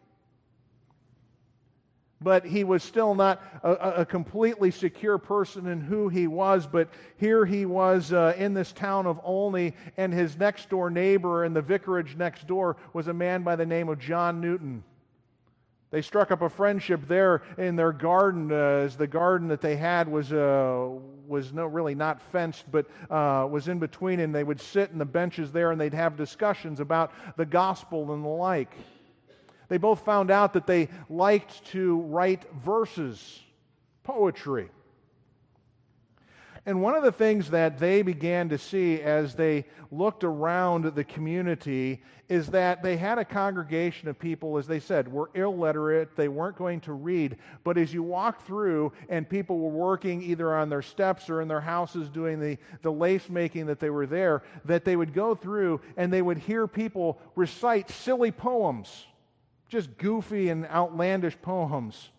but 2.21 2.45
he 2.45 2.65
was 2.65 2.83
still 2.83 3.15
not 3.15 3.41
a, 3.63 3.73
a, 4.01 4.07
completely 4.07 4.71
secure 4.71 5.19
person 5.19 5.69
in 5.69 5.81
who 5.81 6.09
he 6.09 6.27
was. 6.27 6.67
But 6.67 6.89
here 7.17 7.47
he 7.47 7.65
was 7.65 8.13
uh, 8.13 8.35
in 8.37 8.55
this 8.55 8.73
town 8.73 9.07
of 9.07 9.21
Olney, 9.23 9.75
and 9.97 10.13
his 10.13 10.37
next 10.37 10.69
door 10.69 10.91
neighbor 10.91 11.45
in 11.45 11.55
the 11.55 11.63
vicarage 11.63 12.17
next 12.17 12.47
door 12.47 12.77
was 12.93 13.09
a 13.09 13.15
man 13.15 13.43
by 13.43 13.55
the 13.57 13.67
name 13.67 13.89
of 13.89 13.99
John 13.99 14.41
Newton. 14.41 14.83
They 15.91 16.03
struck 16.03 16.31
up 16.31 16.43
a 16.43 16.51
friendship 16.51 17.09
there 17.09 17.43
in 17.57 17.75
their 17.77 17.93
garden, 17.93 18.53
uh, 18.53 18.55
as 18.55 18.97
the 18.97 19.07
garden 19.07 19.49
that 19.49 19.63
they 19.63 19.77
had 19.77 20.07
was, 20.07 20.33
uh, 20.33 20.87
was 21.27 21.55
no, 21.55 21.67
really 21.67 21.95
not 21.95 22.21
fenced, 22.21 22.71
but 22.71 22.87
uh, 23.09 23.47
was 23.51 23.69
in 23.69 23.79
between, 23.79 24.21
and 24.21 24.35
they 24.35 24.45
would 24.45 24.61
sit 24.61 24.91
in 24.91 24.99
the 24.99 25.07
benches 25.07 25.51
there 25.51 25.71
and 25.71 25.81
they'd 25.81 25.95
have 25.95 26.15
discussions 26.15 26.81
about 26.81 27.13
the 27.39 27.47
gospel 27.47 28.13
and 28.13 28.23
the 28.23 28.29
like. 28.29 28.75
They 29.69 29.79
both 29.79 30.05
found 30.05 30.31
out 30.31 30.55
that 30.55 30.67
they 30.67 30.89
liked 31.09 31.65
to 31.67 32.01
write 32.03 32.47
verses, 32.55 33.41
poetry. 34.03 34.71
And 36.69 36.83
one 36.83 36.95
of 36.95 37.03
the 37.03 37.13
things 37.13 37.51
that 37.51 37.79
they 37.79 38.03
began 38.03 38.51
to 38.51 38.59
see 38.59 39.01
as 39.01 39.35
they 39.35 39.65
looked 39.91 40.23
around 40.23 40.85
the 40.85 41.05
community 41.05 42.03
is 42.29 42.49
that 42.49 42.83
they 42.83 42.97
had 42.97 43.17
a 43.17 43.25
congregation 43.25 44.07
of 44.07 44.19
people, 44.19 44.59
as 44.59 44.67
they 44.67 44.81
said, 44.81 45.11
were 45.11 45.31
illiterate. 45.33 46.15
They 46.15 46.29
weren't 46.29 46.57
going 46.57 46.81
to 46.83 46.93
read. 46.93 47.39
But 47.65 47.79
as 47.79 47.95
you 47.95 48.03
walked 48.03 48.47
through 48.47 48.93
and 49.09 49.27
people 49.27 49.59
were 49.59 49.71
working 49.71 50.23
either 50.23 50.55
on 50.55 50.69
their 50.69 50.83
steps 50.83 51.31
or 51.31 51.41
in 51.41 51.49
their 51.49 51.61
houses 51.61 52.11
doing 52.11 52.39
the, 52.39 52.59
the 52.83 52.93
lace 52.93 53.31
making 53.31 53.65
that 53.67 53.81
they 53.81 53.89
were 53.89 54.07
there, 54.07 54.43
that 54.67 54.85
they 54.85 54.97
would 54.97 55.15
go 55.15 55.35
through 55.35 55.81
and 55.97 56.13
they 56.13 56.21
would 56.21 56.39
hear 56.39 56.67
people 56.67 57.19
recite 57.35 57.89
silly 57.91 58.31
poems 58.31 59.07
just 59.69 59.97
goofy 59.99 60.49
and 60.49 60.67
outlandish 60.67 61.37
poems. 61.43 62.11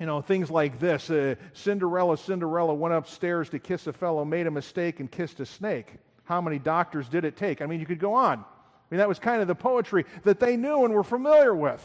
You 0.00 0.06
know, 0.06 0.20
things 0.20 0.50
like 0.50 0.80
this 0.80 1.10
uh, 1.10 1.36
Cinderella, 1.52 2.16
Cinderella 2.16 2.74
went 2.74 2.94
upstairs 2.94 3.50
to 3.50 3.58
kiss 3.58 3.86
a 3.86 3.92
fellow, 3.92 4.24
made 4.24 4.46
a 4.46 4.50
mistake, 4.50 5.00
and 5.00 5.10
kissed 5.10 5.38
a 5.40 5.46
snake. 5.46 5.94
How 6.24 6.40
many 6.40 6.58
doctors 6.58 7.08
did 7.08 7.24
it 7.24 7.36
take? 7.36 7.60
I 7.62 7.66
mean, 7.66 7.78
you 7.78 7.86
could 7.86 7.98
go 8.00 8.14
on. 8.14 8.38
I 8.38 8.44
mean, 8.90 8.98
that 8.98 9.08
was 9.08 9.18
kind 9.18 9.42
of 9.42 9.48
the 9.48 9.54
poetry 9.54 10.04
that 10.24 10.40
they 10.40 10.56
knew 10.56 10.84
and 10.84 10.94
were 10.94 11.04
familiar 11.04 11.54
with. 11.54 11.82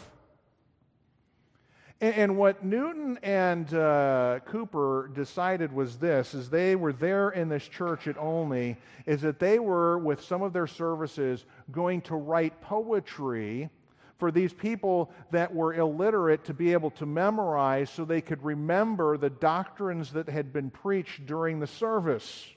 And, 1.99 2.15
and 2.15 2.37
what 2.37 2.63
Newton 2.63 3.19
and 3.23 3.71
uh, 3.73 4.39
Cowper 4.49 5.11
decided 5.13 5.71
was 5.71 5.97
this, 5.97 6.33
is 6.33 6.49
they 6.49 6.75
were 6.75 6.93
there 6.93 7.29
in 7.29 7.49
this 7.49 7.67
church 7.67 8.07
at 8.07 8.17
Olney, 8.17 8.77
is 9.05 9.21
that 9.21 9.39
they 9.39 9.59
were, 9.59 9.97
with 9.97 10.23
some 10.23 10.41
of 10.41 10.53
their 10.53 10.67
services, 10.67 11.45
going 11.71 12.01
to 12.01 12.15
write 12.15 12.61
poetry 12.61 13.69
for 14.17 14.31
these 14.31 14.53
people 14.53 15.11
that 15.31 15.53
were 15.53 15.73
illiterate 15.73 16.45
to 16.45 16.53
be 16.53 16.73
able 16.73 16.91
to 16.91 17.05
memorize 17.05 17.89
so 17.89 18.03
they 18.03 18.21
could 18.21 18.43
remember 18.43 19.17
the 19.17 19.29
doctrines 19.29 20.11
that 20.13 20.27
had 20.27 20.51
been 20.51 20.69
preached 20.69 21.25
during 21.25 21.59
the 21.59 21.67
service. 21.67 22.47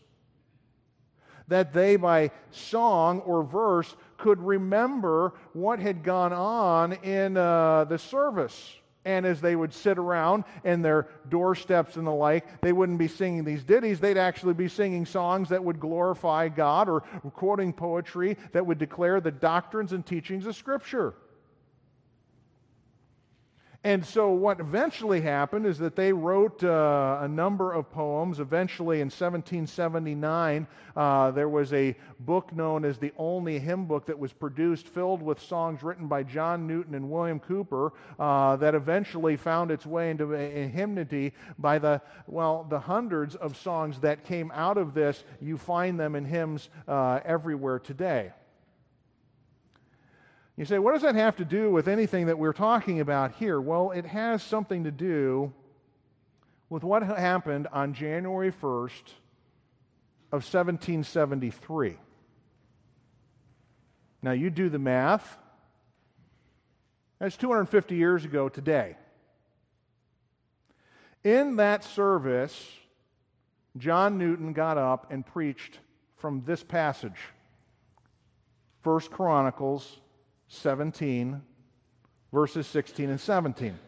That 1.48 1.72
they, 1.72 1.96
by 1.96 2.30
song 2.50 3.20
or 3.20 3.42
verse, 3.42 3.94
could 4.16 4.40
remember 4.40 5.34
what 5.52 5.80
had 5.80 6.04
gone 6.04 6.32
on 6.32 6.92
in 6.92 7.36
uh, 7.36 7.84
the 7.84 7.98
service. 7.98 8.76
And 9.04 9.24
as 9.24 9.40
they 9.40 9.56
would 9.56 9.72
sit 9.72 9.98
around 9.98 10.44
in 10.62 10.82
their 10.82 11.08
doorsteps 11.28 11.96
and 11.96 12.06
the 12.06 12.12
like, 12.12 12.60
they 12.60 12.72
wouldn't 12.72 12.98
be 12.98 13.08
singing 13.08 13.44
these 13.44 13.64
ditties. 13.64 13.98
They'd 13.98 14.18
actually 14.18 14.54
be 14.54 14.68
singing 14.68 15.06
songs 15.06 15.48
that 15.48 15.64
would 15.64 15.80
glorify 15.80 16.48
God 16.48 16.88
or 16.88 17.00
quoting 17.34 17.72
poetry 17.72 18.36
that 18.52 18.66
would 18.66 18.78
declare 18.78 19.20
the 19.20 19.30
doctrines 19.30 19.92
and 19.92 20.04
teachings 20.04 20.46
of 20.46 20.54
Scripture. 20.54 21.14
And 23.82 24.04
so, 24.04 24.30
what 24.30 24.60
eventually 24.60 25.22
happened 25.22 25.64
is 25.64 25.78
that 25.78 25.96
they 25.96 26.12
wrote 26.12 26.62
uh, 26.62 27.20
a 27.22 27.28
number 27.28 27.72
of 27.72 27.90
poems. 27.90 28.38
Eventually, 28.38 28.96
in 28.96 29.06
1779, 29.06 30.66
uh, 30.94 31.30
there 31.30 31.48
was 31.48 31.72
a 31.72 31.96
book 32.18 32.54
known 32.54 32.84
as 32.84 32.98
the 32.98 33.10
Olney 33.16 33.58
Hymn 33.58 33.86
Book 33.86 34.04
that 34.04 34.18
was 34.18 34.34
produced, 34.34 34.86
filled 34.86 35.22
with 35.22 35.40
songs 35.40 35.82
written 35.82 36.08
by 36.08 36.22
John 36.22 36.66
Newton 36.66 36.94
and 36.94 37.10
William 37.10 37.40
Cowper, 37.40 37.92
uh, 38.18 38.56
that 38.56 38.74
eventually 38.74 39.38
found 39.38 39.70
its 39.70 39.86
way 39.86 40.10
into 40.10 40.34
a, 40.34 40.64
a 40.64 40.68
hymnody 40.68 41.32
by 41.58 41.78
the, 41.78 42.02
well, 42.26 42.66
the 42.68 42.80
hundreds 42.80 43.34
of 43.36 43.56
songs 43.56 43.98
that 44.00 44.24
came 44.24 44.52
out 44.54 44.76
of 44.76 44.92
this. 44.92 45.24
You 45.40 45.56
find 45.56 45.98
them 45.98 46.16
in 46.16 46.26
hymns 46.26 46.68
uh, 46.86 47.20
everywhere 47.24 47.78
today. 47.78 48.32
You 50.60 50.66
say, 50.66 50.78
what 50.78 50.92
does 50.92 51.00
that 51.00 51.14
have 51.14 51.36
to 51.36 51.44
do 51.46 51.70
with 51.70 51.88
anything 51.88 52.26
that 52.26 52.38
we're 52.38 52.52
talking 52.52 53.00
about 53.00 53.32
here? 53.36 53.58
Well, 53.58 53.92
it 53.92 54.04
has 54.04 54.42
something 54.42 54.84
to 54.84 54.90
do 54.90 55.54
with 56.68 56.84
what 56.84 57.02
happened 57.02 57.66
on 57.72 57.94
January 57.94 58.52
1st 58.52 59.14
of 60.30 60.44
1773. 60.44 61.96
Now, 64.20 64.32
you 64.32 64.50
do 64.50 64.68
the 64.68 64.78
math. 64.78 65.38
That's 67.20 67.38
250 67.38 67.94
years 67.94 68.26
ago 68.26 68.50
today. 68.50 68.98
In 71.24 71.56
that 71.56 71.84
service, 71.84 72.70
John 73.78 74.18
Newton 74.18 74.52
got 74.52 74.76
up 74.76 75.10
and 75.10 75.24
preached 75.24 75.78
from 76.18 76.42
this 76.44 76.62
passage 76.62 77.16
First 78.82 79.10
Chronicles 79.10 80.00
17, 80.50 81.40
verses 82.32 82.66
16 82.66 83.08
and 83.08 83.20
17. 83.20 83.78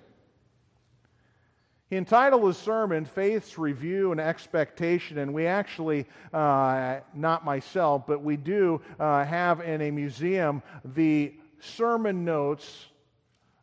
He 1.91 1.97
entitled 1.97 2.47
his 2.47 2.57
sermon 2.57 3.05
Faith's 3.05 3.59
Review 3.59 4.13
and 4.13 4.21
Expectation, 4.21 5.19
and 5.19 5.35
we 5.35 5.47
actually, 5.47 6.07
uh, 6.33 7.01
not 7.15 7.45
myself, 7.45 8.05
but 8.07 8.23
we 8.23 8.37
do 8.37 8.81
uh, 8.99 9.25
have 9.25 9.61
in 9.61 9.83
a 9.83 9.91
museum 9.91 10.63
the 10.95 11.35
sermon 11.59 12.25
notes 12.25 12.87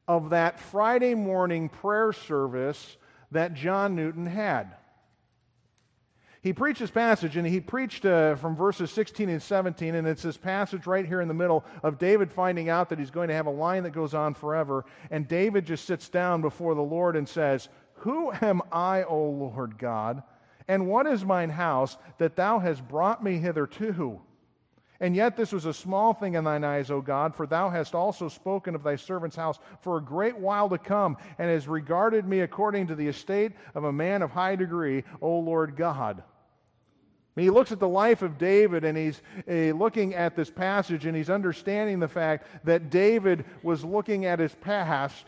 of 0.07 0.29
that 0.31 0.59
Friday 0.59 1.15
morning 1.15 1.69
prayer 1.69 2.11
service 2.11 2.97
that 3.31 3.53
John 3.53 3.95
Newton 3.95 4.25
had 4.25 4.75
he 6.41 6.53
preached 6.53 6.79
this 6.79 6.91
passage, 6.91 7.35
and 7.35 7.45
he 7.45 7.59
preached 7.59 8.05
uh, 8.05 8.35
from 8.35 8.55
verses 8.55 8.91
16 8.91 9.27
and 9.27 9.41
17, 9.41 9.95
and 9.95 10.07
it's 10.07 10.23
this 10.23 10.37
passage 10.37 10.87
right 10.87 11.05
here 11.05 11.19
in 11.19 11.27
the 11.27 11.33
middle 11.33 11.65
of 11.83 11.97
David 11.97 12.31
finding 12.31 12.69
out 12.69 12.87
that 12.89 12.99
he's 12.99 13.11
going 13.11 13.27
to 13.27 13.33
have 13.33 13.47
a 13.47 13.51
line 13.51 13.83
that 13.83 13.91
goes 13.91 14.13
on 14.13 14.33
forever. 14.33 14.85
And 15.11 15.27
David 15.27 15.65
just 15.65 15.85
sits 15.85 16.07
down 16.07 16.41
before 16.41 16.75
the 16.75 16.81
Lord 16.81 17.17
and 17.17 17.27
says, 17.27 17.67
Who 17.95 18.31
am 18.31 18.61
I, 18.71 19.03
O 19.03 19.21
Lord 19.21 19.77
God? 19.77 20.23
And 20.69 20.87
what 20.87 21.07
is 21.07 21.25
mine 21.25 21.49
house 21.49 21.97
that 22.19 22.37
thou 22.37 22.59
hast 22.59 22.87
brought 22.87 23.21
me 23.21 23.37
hitherto? 23.39 24.21
And 25.01 25.15
yet 25.15 25.37
this 25.37 25.53
was 25.53 25.65
a 25.65 25.73
small 25.73 26.13
thing 26.13 26.33
in 26.33 26.43
thine 26.43 26.63
eyes, 26.63 26.91
O 26.91 26.99
God, 26.99 27.33
for 27.33 27.47
thou 27.47 27.69
hast 27.69 27.95
also 27.95 28.27
spoken 28.27 28.75
of 28.75 28.83
thy 28.83 28.97
servant's 28.97 29.35
house 29.35 29.57
for 29.81 29.97
a 29.97 30.03
great 30.03 30.37
while 30.37 30.67
to 30.69 30.77
come, 30.77 31.17
and 31.37 31.49
has 31.49 31.67
regarded 31.67 32.27
me 32.27 32.41
according 32.41 32.87
to 32.87 32.95
the 32.95 33.07
estate 33.07 33.53
of 33.75 33.85
a 33.85 33.93
man 33.93 34.21
of 34.21 34.31
high 34.31 34.57
degree, 34.57 35.03
O 35.21 35.39
Lord 35.39 35.77
God. 35.77 36.23
He 37.35 37.49
looks 37.49 37.71
at 37.71 37.79
the 37.79 37.87
life 37.87 38.21
of 38.21 38.37
David 38.37 38.83
and 38.83 38.97
he's 38.97 39.21
uh, 39.47 39.75
looking 39.77 40.13
at 40.13 40.35
this 40.35 40.49
passage 40.49 41.05
and 41.05 41.15
he's 41.15 41.29
understanding 41.29 41.99
the 41.99 42.07
fact 42.07 42.45
that 42.65 42.89
David 42.89 43.45
was 43.63 43.85
looking 43.85 44.25
at 44.25 44.39
his 44.39 44.53
past 44.55 45.25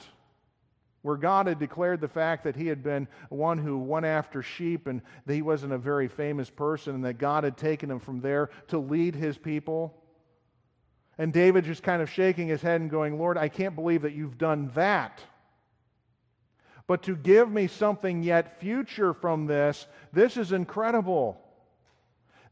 where 1.01 1.17
God 1.17 1.47
had 1.47 1.59
declared 1.59 1.99
the 1.99 2.07
fact 2.07 2.43
that 2.43 2.55
he 2.55 2.67
had 2.67 2.83
been 2.83 3.07
one 3.29 3.57
who 3.57 3.77
went 3.77 4.05
after 4.05 4.43
sheep 4.43 4.87
and 4.87 5.01
that 5.25 5.33
he 5.33 5.41
wasn't 5.41 5.73
a 5.73 5.77
very 5.77 6.07
famous 6.07 6.49
person 6.49 6.95
and 6.95 7.05
that 7.05 7.17
God 7.17 7.43
had 7.43 7.57
taken 7.57 7.89
him 7.89 7.99
from 7.99 8.21
there 8.21 8.49
to 8.67 8.77
lead 8.77 9.15
his 9.15 9.37
people. 9.37 9.97
And 11.17 11.33
David 11.33 11.65
just 11.65 11.83
kind 11.83 12.01
of 12.01 12.09
shaking 12.09 12.47
his 12.47 12.61
head 12.61 12.81
and 12.81 12.89
going, 12.89 13.17
Lord, 13.17 13.37
I 13.37 13.49
can't 13.49 13.75
believe 13.75 14.03
that 14.03 14.13
you've 14.13 14.37
done 14.37 14.71
that. 14.75 15.21
But 16.87 17.03
to 17.03 17.15
give 17.15 17.49
me 17.49 17.67
something 17.67 18.21
yet 18.21 18.59
future 18.59 19.13
from 19.13 19.47
this, 19.47 19.87
this 20.13 20.37
is 20.37 20.51
incredible. 20.51 21.39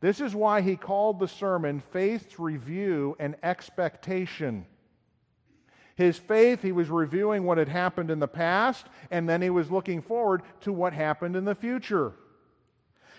This 0.01 0.21
is 0.21 0.33
why 0.33 0.61
he 0.61 0.75
called 0.75 1.19
the 1.19 1.27
sermon 1.27 1.81
Faith's 1.91 2.39
Review 2.39 3.15
and 3.19 3.35
Expectation. 3.43 4.65
His 5.99 6.17
faith, 6.17 6.61
he 6.61 6.71
was 6.71 6.89
reviewing 6.89 7.43
what 7.43 7.57
had 7.57 7.67
happened 7.67 8.09
in 8.09 8.19
the 8.19 8.27
past, 8.27 8.87
and 9.11 9.27
then 9.27 9.41
he 9.41 9.49
was 9.49 9.69
looking 9.69 10.01
forward 10.01 10.43
to 10.61 10.71
what 10.71 10.93
happened 10.93 11.35
in 11.35 11.43
the 11.43 11.53
future. 11.53 12.13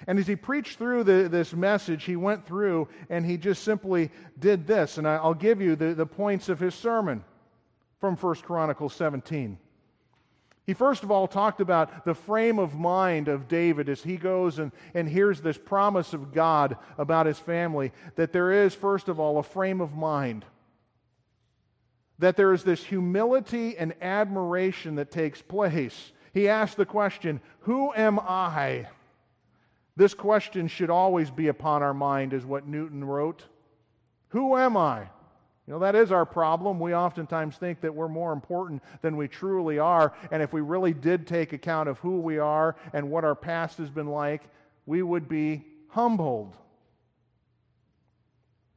And 0.06 0.18
as 0.18 0.26
he 0.26 0.34
preached 0.34 0.78
through 0.78 1.04
the, 1.04 1.28
this 1.28 1.52
message, 1.52 2.04
he 2.04 2.16
went 2.16 2.46
through 2.46 2.88
and 3.10 3.26
he 3.26 3.37
just 3.37 3.64
simply 3.64 4.10
did 4.38 4.66
this. 4.66 4.96
And 4.96 5.06
I'll 5.06 5.34
give 5.34 5.60
you 5.60 5.76
the, 5.76 5.92
the 5.92 6.06
points 6.06 6.49
of 6.49 6.58
his 6.58 6.75
sermon 6.75 7.22
from 7.99 8.16
1 8.16 8.37
Chronicles 8.37 8.94
17. 8.94 9.58
He 10.66 10.72
first 10.72 11.02
of 11.02 11.10
all 11.10 11.28
talked 11.28 11.60
about 11.60 12.06
the 12.06 12.14
frame 12.14 12.58
of 12.58 12.75
mind 12.76 13.28
of 13.28 13.46
David 13.46 13.90
as 13.90 14.02
he 14.02 14.16
goes 14.16 14.58
and, 14.58 14.72
and 14.94 15.06
hears 15.06 15.42
this 15.42 15.58
promise 15.58 16.14
of 16.14 16.32
God 16.32 16.78
about 16.96 17.26
his 17.26 17.38
family 17.38 17.92
that 18.14 18.32
there 18.32 18.64
is, 18.64 18.75
first 18.75 19.10
of 19.10 19.20
all, 19.20 19.37
a 19.37 19.42
frame 19.42 19.82
of 19.82 19.94
mind. 19.94 20.46
That 22.20 22.36
there 22.36 22.52
is 22.52 22.64
this 22.64 22.84
humility 22.84 23.76
and 23.76 23.94
admiration 24.00 24.94
that 24.96 25.10
takes 25.10 25.42
place. 25.42 26.12
He 26.32 26.48
asked 26.48 26.76
the 26.76 26.86
question, 26.86 27.40
Who 27.60 27.92
am 27.94 28.18
I? 28.20 28.86
This 29.96 30.14
question 30.14 30.68
should 30.68 30.90
always 30.90 31.30
be 31.30 31.48
upon 31.48 31.82
our 31.82 31.92
mind, 31.92 32.32
is 32.32 32.44
what 32.44 32.66
Newton 32.66 33.04
wrote. 33.04 33.44
Who 34.28 34.56
am 34.56 34.76
I? 34.76 35.00
You 35.66 35.74
know, 35.74 35.78
that 35.80 35.94
is 35.94 36.10
our 36.10 36.26
problem. 36.26 36.80
We 36.80 36.94
oftentimes 36.94 37.56
think 37.56 37.80
that 37.82 37.94
we're 37.94 38.08
more 38.08 38.32
important 38.32 38.82
than 39.02 39.16
we 39.16 39.28
truly 39.28 39.78
are. 39.78 40.12
And 40.30 40.42
if 40.42 40.52
we 40.52 40.60
really 40.60 40.92
did 40.92 41.26
take 41.26 41.52
account 41.52 41.88
of 41.88 41.98
who 41.98 42.18
we 42.20 42.38
are 42.38 42.76
and 42.92 43.10
what 43.10 43.24
our 43.24 43.34
past 43.34 43.78
has 43.78 43.90
been 43.90 44.08
like, 44.08 44.42
we 44.86 45.02
would 45.02 45.28
be 45.28 45.64
humbled. 45.88 46.56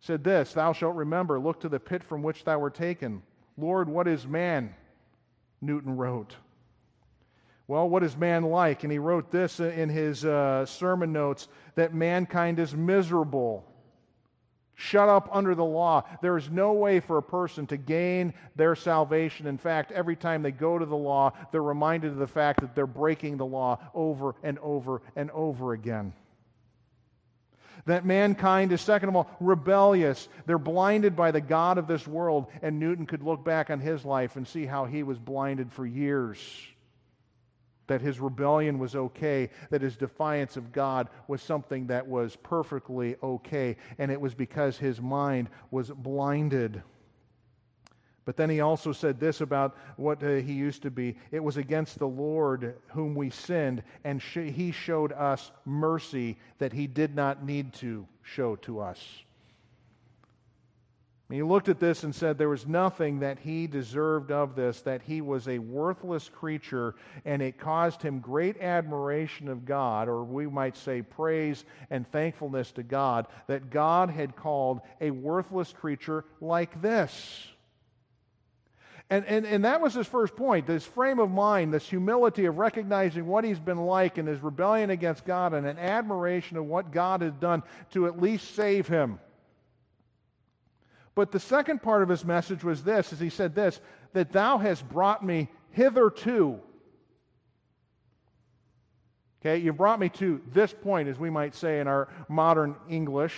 Said 0.02 0.24
this 0.24 0.54
Thou 0.54 0.74
shalt 0.74 0.96
remember, 0.96 1.40
look 1.40 1.62
to 1.62 1.70
the 1.70 1.80
pit 1.80 2.04
from 2.04 2.22
which 2.24 2.44
thou 2.44 2.60
wert 2.60 2.76
taken. 2.76 3.24
Lord, 3.58 3.90
what 3.90 4.08
is 4.08 4.26
man? 4.28 4.74
Newton 5.62 5.96
wrote. 5.96 6.36
Well, 7.68 7.88
what 7.88 8.04
is 8.04 8.18
man 8.18 8.44
like? 8.44 8.84
And 8.84 8.92
he 8.92 9.00
wrote 9.00 9.32
this 9.32 9.60
in 9.60 9.90
his 9.90 10.26
uh, 10.26 10.66
sermon 10.66 11.14
notes 11.14 11.48
that 11.76 11.94
mankind 11.94 12.60
is 12.60 12.76
miserable, 12.76 13.66
shut 14.76 15.08
up 15.08 15.30
under 15.32 15.56
the 15.56 15.64
law. 15.64 16.04
There 16.22 16.38
is 16.38 16.50
no 16.50 16.74
way 16.74 17.00
for 17.00 17.18
a 17.18 17.24
person 17.24 17.66
to 17.68 17.78
gain 17.78 18.34
their 18.56 18.76
salvation. 18.76 19.48
In 19.48 19.58
fact, 19.58 19.92
every 19.92 20.18
time 20.18 20.42
they 20.42 20.52
go 20.52 20.78
to 20.78 20.86
the 20.86 20.96
law, 20.96 21.32
they're 21.52 21.64
reminded 21.64 22.12
of 22.12 22.18
the 22.18 22.28
fact 22.28 22.60
that 22.62 22.76
they're 22.76 22.86
breaking 22.86 23.38
the 23.38 23.46
law 23.46 23.80
over 23.94 24.36
and 24.44 24.60
over 24.60 25.02
and 25.16 25.32
over 25.32 25.74
again. 25.74 26.14
That 27.86 28.06
mankind 28.06 28.72
is, 28.72 28.82
second 28.82 29.10
of 29.10 29.16
all, 29.16 29.30
rebellious. 29.40 30.30
They're 30.46 30.58
blinded 30.58 31.16
by 31.16 31.32
the 31.32 31.42
God 31.42 31.78
of 31.78 31.88
this 31.88 32.08
world. 32.08 32.48
And 32.62 32.80
Newton 32.80 33.06
could 33.06 33.24
look 33.24 33.44
back 33.44 33.70
on 33.70 33.80
his 33.80 34.06
life 34.06 34.36
and 34.36 34.48
see 34.48 34.66
how 34.66 34.86
he 34.86 35.04
was 35.04 35.20
blinded 35.20 35.72
for 35.72 35.86
years 35.86 36.40
that 37.88 38.02
his 38.02 38.20
rebellion 38.20 38.80
was 38.80 38.96
okay, 38.96 39.50
that 39.70 39.82
his 39.82 39.98
defiance 39.98 40.58
of 40.58 40.72
God 40.72 41.10
was 41.28 41.42
something 41.42 41.88
that 41.88 42.08
was 42.08 42.38
perfectly 42.38 43.16
okay, 43.22 43.76
and 43.98 44.12
it 44.12 44.20
was 44.20 44.34
because 44.34 44.78
his 44.78 45.02
mind 45.02 45.50
was 45.72 45.90
blinded. 45.90 46.82
But 48.26 48.38
then 48.38 48.50
he 48.50 48.62
also 48.62 48.94
said 48.94 49.20
this 49.20 49.42
about 49.42 49.76
what 49.98 50.24
uh, 50.24 50.36
he 50.36 50.54
used 50.54 50.84
to 50.84 50.92
be 50.92 51.18
it 51.32 51.44
was 51.44 51.58
against 51.58 52.00
the 52.00 52.08
Lord 52.08 52.76
whom 52.88 53.16
we 53.16 53.30
sinned, 53.30 53.84
and 54.04 54.22
sh- 54.22 54.52
he 54.54 54.72
showed 54.72 55.12
us 55.12 55.52
mercy 55.66 56.38
that 56.60 56.74
he 56.74 56.88
did 56.88 57.16
not 57.16 57.44
need 57.44 57.74
to 57.76 58.08
show 58.22 58.56
to 58.58 58.80
us. 58.80 59.24
And 61.30 61.38
he 61.38 61.44
looked 61.44 61.70
at 61.70 61.80
this 61.80 62.04
and 62.04 62.14
said 62.14 62.38
there 62.38 62.50
was 62.50 62.68
nothing 62.68 63.22
that 63.22 63.40
he 63.40 63.66
deserved 63.66 64.32
of 64.32 64.56
this, 64.56 64.82
that 64.82 65.02
he 65.02 65.20
was 65.22 65.48
a 65.48 65.58
worthless 65.58 66.30
creature, 66.30 66.96
and 67.26 67.42
it 67.42 67.58
caused 67.58 68.02
him 68.02 68.20
great 68.20 68.62
admiration 68.62 69.48
of 69.48 69.66
God, 69.66 70.08
or 70.08 70.24
we 70.24 70.48
might 70.48 70.78
say 70.78 71.02
praise 71.02 71.66
and 71.90 72.08
thankfulness 72.12 72.72
to 72.74 72.84
God, 72.84 73.28
that 73.48 73.70
God 73.70 74.10
had 74.10 74.36
called 74.36 74.82
a 75.02 75.12
worthless 75.12 75.74
creature 75.74 76.24
like 76.40 76.82
this. 76.82 77.48
And, 79.14 79.28
and, 79.28 79.46
and 79.46 79.64
that 79.66 79.80
was 79.80 79.94
his 79.94 80.08
first 80.08 80.36
point 80.36 80.66
this 80.66 80.88
frame 80.88 81.20
of 81.20 81.30
mind, 81.30 81.72
this 81.72 81.88
humility 81.88 82.46
of 82.46 82.58
recognizing 82.58 83.28
what 83.28 83.44
he's 83.44 83.60
been 83.60 83.86
like 83.86 84.18
and 84.18 84.28
his 84.28 84.42
rebellion 84.42 84.90
against 84.90 85.24
God, 85.24 85.54
and 85.54 85.68
an 85.68 85.78
admiration 85.78 86.58
of 86.58 86.66
what 86.66 86.92
God 86.92 87.22
has 87.22 87.34
done 87.34 87.62
to 87.92 88.08
at 88.08 88.20
least 88.20 88.56
save 88.56 88.88
him. 88.88 89.20
But 91.14 91.32
the 91.32 91.40
second 91.40 91.84
part 91.84 92.02
of 92.02 92.10
his 92.10 92.26
message 92.26 92.64
was 92.64 92.84
this, 92.84 93.14
as 93.14 93.20
he 93.20 93.30
said 93.30 93.54
this, 93.54 93.80
that 94.14 94.32
thou 94.32 94.58
hast 94.58 94.90
brought 94.90 95.24
me 95.24 95.48
hitherto. 95.70 96.60
Okay, 99.42 99.60
you've 99.60 99.78
brought 99.78 100.00
me 100.00 100.10
to 100.10 100.42
this 100.54 100.74
point, 100.74 101.08
as 101.08 101.20
we 101.20 101.30
might 101.30 101.54
say 101.54 101.80
in 101.80 101.88
our 101.88 102.08
modern 102.30 102.76
English. 102.90 103.36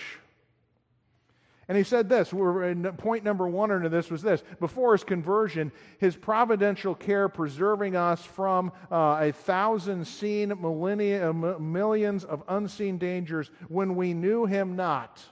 And 1.67 1.75
he 1.75 1.84
said 1.84 2.10
this, 2.10 2.30
point 2.30 3.23
number 3.23 3.47
one 3.47 3.71
under 3.71 3.89
this 3.89 4.12
was 4.12 4.21
this. 4.21 4.43
Before 4.60 4.91
his 4.91 5.04
conversion, 5.04 5.71
his 5.97 6.15
providential 6.15 6.93
care 6.93 7.28
preserving 7.28 7.95
us 7.95 8.23
from 8.23 8.71
uh, 8.91 9.17
a 9.19 9.32
thousand 9.32 10.06
seen 10.06 10.49
millennia, 10.49 11.34
millions 11.34 12.23
of 12.23 12.43
unseen 12.47 12.99
dangers 12.99 13.49
when 13.67 13.95
we 13.95 14.13
knew 14.13 14.45
him 14.45 14.75
not. 14.75 15.23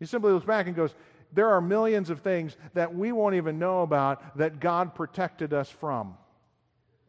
He 0.00 0.06
simply 0.06 0.32
looks 0.32 0.46
back 0.46 0.66
and 0.66 0.76
goes, 0.76 0.94
There 1.32 1.50
are 1.50 1.60
millions 1.60 2.10
of 2.10 2.20
things 2.20 2.56
that 2.72 2.94
we 2.94 3.12
won't 3.12 3.34
even 3.34 3.58
know 3.58 3.82
about 3.82 4.36
that 4.38 4.60
God 4.60 4.94
protected 4.94 5.52
us 5.52 5.68
from. 5.68 6.16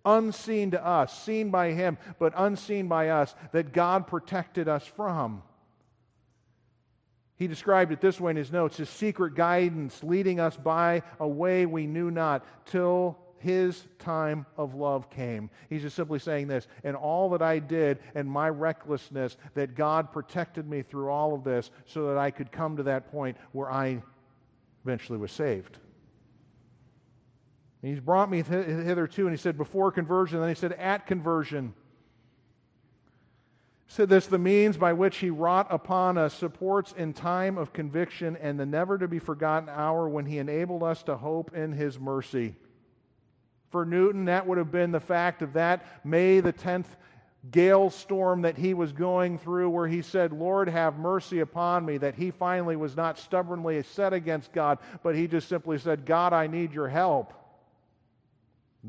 Unseen 0.05 0.71
to 0.71 0.85
us, 0.85 1.23
seen 1.23 1.49
by 1.49 1.71
Him, 1.71 1.97
but 2.19 2.33
unseen 2.37 2.87
by 2.87 3.09
us, 3.09 3.33
that 3.53 3.73
God 3.73 4.05
protected 4.05 4.67
us 4.67 4.85
from. 4.85 5.41
He 7.37 7.47
described 7.47 7.91
it 7.91 7.99
this 7.99 8.19
way 8.19 8.31
in 8.31 8.37
his 8.37 8.51
notes 8.51 8.77
his 8.77 8.89
secret 8.89 9.35
guidance 9.35 10.03
leading 10.03 10.39
us 10.39 10.55
by 10.55 11.03
a 11.19 11.27
way 11.27 11.65
we 11.65 11.85
knew 11.85 12.09
not 12.09 12.45
till 12.65 13.17
his 13.39 13.85
time 13.99 14.45
of 14.57 14.73
love 14.73 15.09
came. 15.09 15.49
He's 15.69 15.83
just 15.83 15.95
simply 15.95 16.17
saying 16.17 16.47
this, 16.47 16.67
and 16.83 16.95
all 16.95 17.29
that 17.29 17.43
I 17.43 17.59
did 17.59 17.99
and 18.15 18.27
my 18.27 18.49
recklessness, 18.49 19.37
that 19.53 19.75
God 19.75 20.11
protected 20.11 20.67
me 20.67 20.81
through 20.81 21.09
all 21.09 21.35
of 21.35 21.43
this 21.43 21.69
so 21.85 22.07
that 22.07 22.17
I 22.17 22.31
could 22.31 22.51
come 22.51 22.77
to 22.77 22.83
that 22.83 23.11
point 23.11 23.37
where 23.51 23.69
I 23.69 24.01
eventually 24.83 25.19
was 25.19 25.31
saved. 25.31 25.77
He's 27.83 27.99
brought 27.99 28.31
me 28.31 28.41
hitherto, 28.41 29.27
and 29.27 29.31
he 29.31 29.37
said 29.37 29.57
before 29.57 29.91
conversion, 29.91 30.39
then 30.39 30.49
he 30.49 30.55
said 30.55 30.73
at 30.73 31.05
conversion. 31.05 31.75
Said 33.87 34.09
this 34.09 34.27
the 34.27 34.39
means 34.39 34.77
by 34.77 34.93
which 34.93 35.17
he 35.17 35.29
wrought 35.29 35.67
upon 35.69 36.17
us 36.17 36.33
supports 36.33 36.93
in 36.97 37.13
time 37.13 37.57
of 37.57 37.73
conviction 37.73 38.35
and 38.37 38.59
the 38.59 38.65
never 38.65 38.97
to 38.97 39.07
be 39.07 39.19
forgotten 39.19 39.69
hour 39.69 40.09
when 40.09 40.25
he 40.25 40.39
enabled 40.39 40.83
us 40.83 41.03
to 41.03 41.15
hope 41.15 41.55
in 41.55 41.71
his 41.71 41.99
mercy. 41.99 42.55
For 43.69 43.85
Newton, 43.85 44.25
that 44.25 44.47
would 44.47 44.57
have 44.57 44.71
been 44.71 44.91
the 44.91 44.99
fact 44.99 45.41
of 45.41 45.53
that 45.53 45.85
May 46.05 46.39
the 46.39 46.53
10th 46.53 46.87
gale 47.51 47.89
storm 47.89 48.41
that 48.41 48.57
he 48.57 48.73
was 48.73 48.91
going 48.91 49.37
through, 49.37 49.69
where 49.69 49.87
he 49.87 50.01
said, 50.01 50.33
Lord, 50.33 50.67
have 50.67 50.97
mercy 50.97 51.39
upon 51.39 51.85
me. 51.85 51.97
That 51.97 52.15
he 52.15 52.31
finally 52.31 52.75
was 52.75 52.95
not 52.95 53.19
stubbornly 53.19 53.81
set 53.83 54.13
against 54.13 54.51
God, 54.51 54.79
but 55.03 55.15
he 55.15 55.27
just 55.27 55.47
simply 55.47 55.77
said, 55.77 56.05
God, 56.05 56.33
I 56.33 56.47
need 56.47 56.73
your 56.73 56.87
help. 56.87 57.33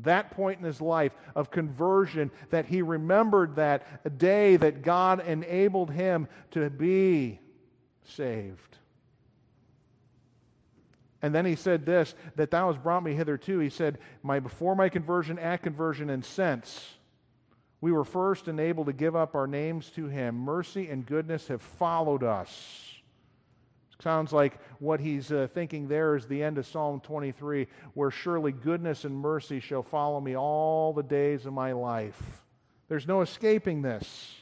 That 0.03 0.31
point 0.31 0.59
in 0.59 0.65
his 0.65 0.81
life 0.81 1.13
of 1.35 1.51
conversion, 1.51 2.31
that 2.49 2.65
he 2.65 2.81
remembered 2.81 3.55
that 3.55 4.17
day 4.17 4.57
that 4.57 4.83
God 4.83 5.25
enabled 5.25 5.91
him 5.91 6.27
to 6.51 6.69
be 6.69 7.39
saved. 8.03 8.77
And 11.21 11.33
then 11.33 11.45
he 11.45 11.55
said 11.55 11.85
this 11.85 12.13
that 12.35 12.51
thou 12.51 12.71
hast 12.71 12.83
brought 12.83 13.03
me 13.03 13.13
hitherto. 13.13 13.59
He 13.59 13.69
said, 13.69 13.97
my, 14.21 14.39
Before 14.39 14.75
my 14.75 14.89
conversion, 14.89 15.39
at 15.39 15.63
conversion, 15.63 16.09
and 16.09 16.23
since 16.23 16.97
we 17.81 17.91
were 17.91 18.05
first 18.05 18.47
enabled 18.47 18.87
to 18.87 18.93
give 18.93 19.15
up 19.15 19.35
our 19.35 19.47
names 19.47 19.89
to 19.91 20.07
him, 20.07 20.35
mercy 20.35 20.89
and 20.89 21.05
goodness 21.05 21.47
have 21.47 21.61
followed 21.61 22.23
us. 22.23 22.96
Sounds 23.99 24.31
like 24.31 24.59
what 24.79 24.99
he's 24.99 25.31
uh, 25.31 25.47
thinking 25.53 25.87
there 25.87 26.15
is 26.15 26.27
the 26.27 26.43
end 26.43 26.57
of 26.59 26.67
Psalm 26.67 26.99
23, 26.99 27.67
where 27.95 28.11
surely 28.11 28.51
goodness 28.51 29.05
and 29.05 29.15
mercy 29.15 29.59
shall 29.59 29.81
follow 29.81 30.21
me 30.21 30.37
all 30.37 30.93
the 30.93 31.03
days 31.03 31.45
of 31.47 31.53
my 31.53 31.71
life. 31.71 32.21
There's 32.89 33.07
no 33.07 33.21
escaping 33.21 33.81
this. 33.81 34.35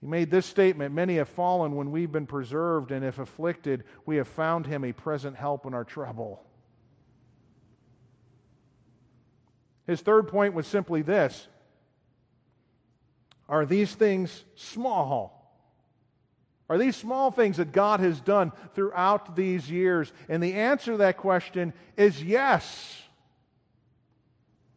He 0.00 0.06
made 0.06 0.30
this 0.30 0.46
statement 0.46 0.94
Many 0.94 1.16
have 1.16 1.28
fallen 1.28 1.76
when 1.76 1.90
we've 1.90 2.12
been 2.12 2.26
preserved, 2.26 2.90
and 2.90 3.04
if 3.04 3.18
afflicted, 3.18 3.84
we 4.04 4.16
have 4.16 4.28
found 4.28 4.66
him 4.66 4.84
a 4.84 4.92
present 4.92 5.36
help 5.36 5.64
in 5.64 5.72
our 5.72 5.84
trouble. 5.84 6.42
His 9.86 10.02
third 10.02 10.28
point 10.28 10.54
was 10.54 10.66
simply 10.66 11.00
this 11.00 11.48
Are 13.48 13.64
these 13.64 13.94
things 13.94 14.44
small? 14.56 15.39
Are 16.70 16.78
these 16.78 16.94
small 16.94 17.32
things 17.32 17.56
that 17.56 17.72
God 17.72 17.98
has 17.98 18.20
done 18.20 18.52
throughout 18.76 19.34
these 19.34 19.68
years? 19.68 20.12
And 20.28 20.40
the 20.40 20.54
answer 20.54 20.92
to 20.92 20.98
that 20.98 21.16
question 21.16 21.72
is 21.96 22.22
yes. 22.22 23.02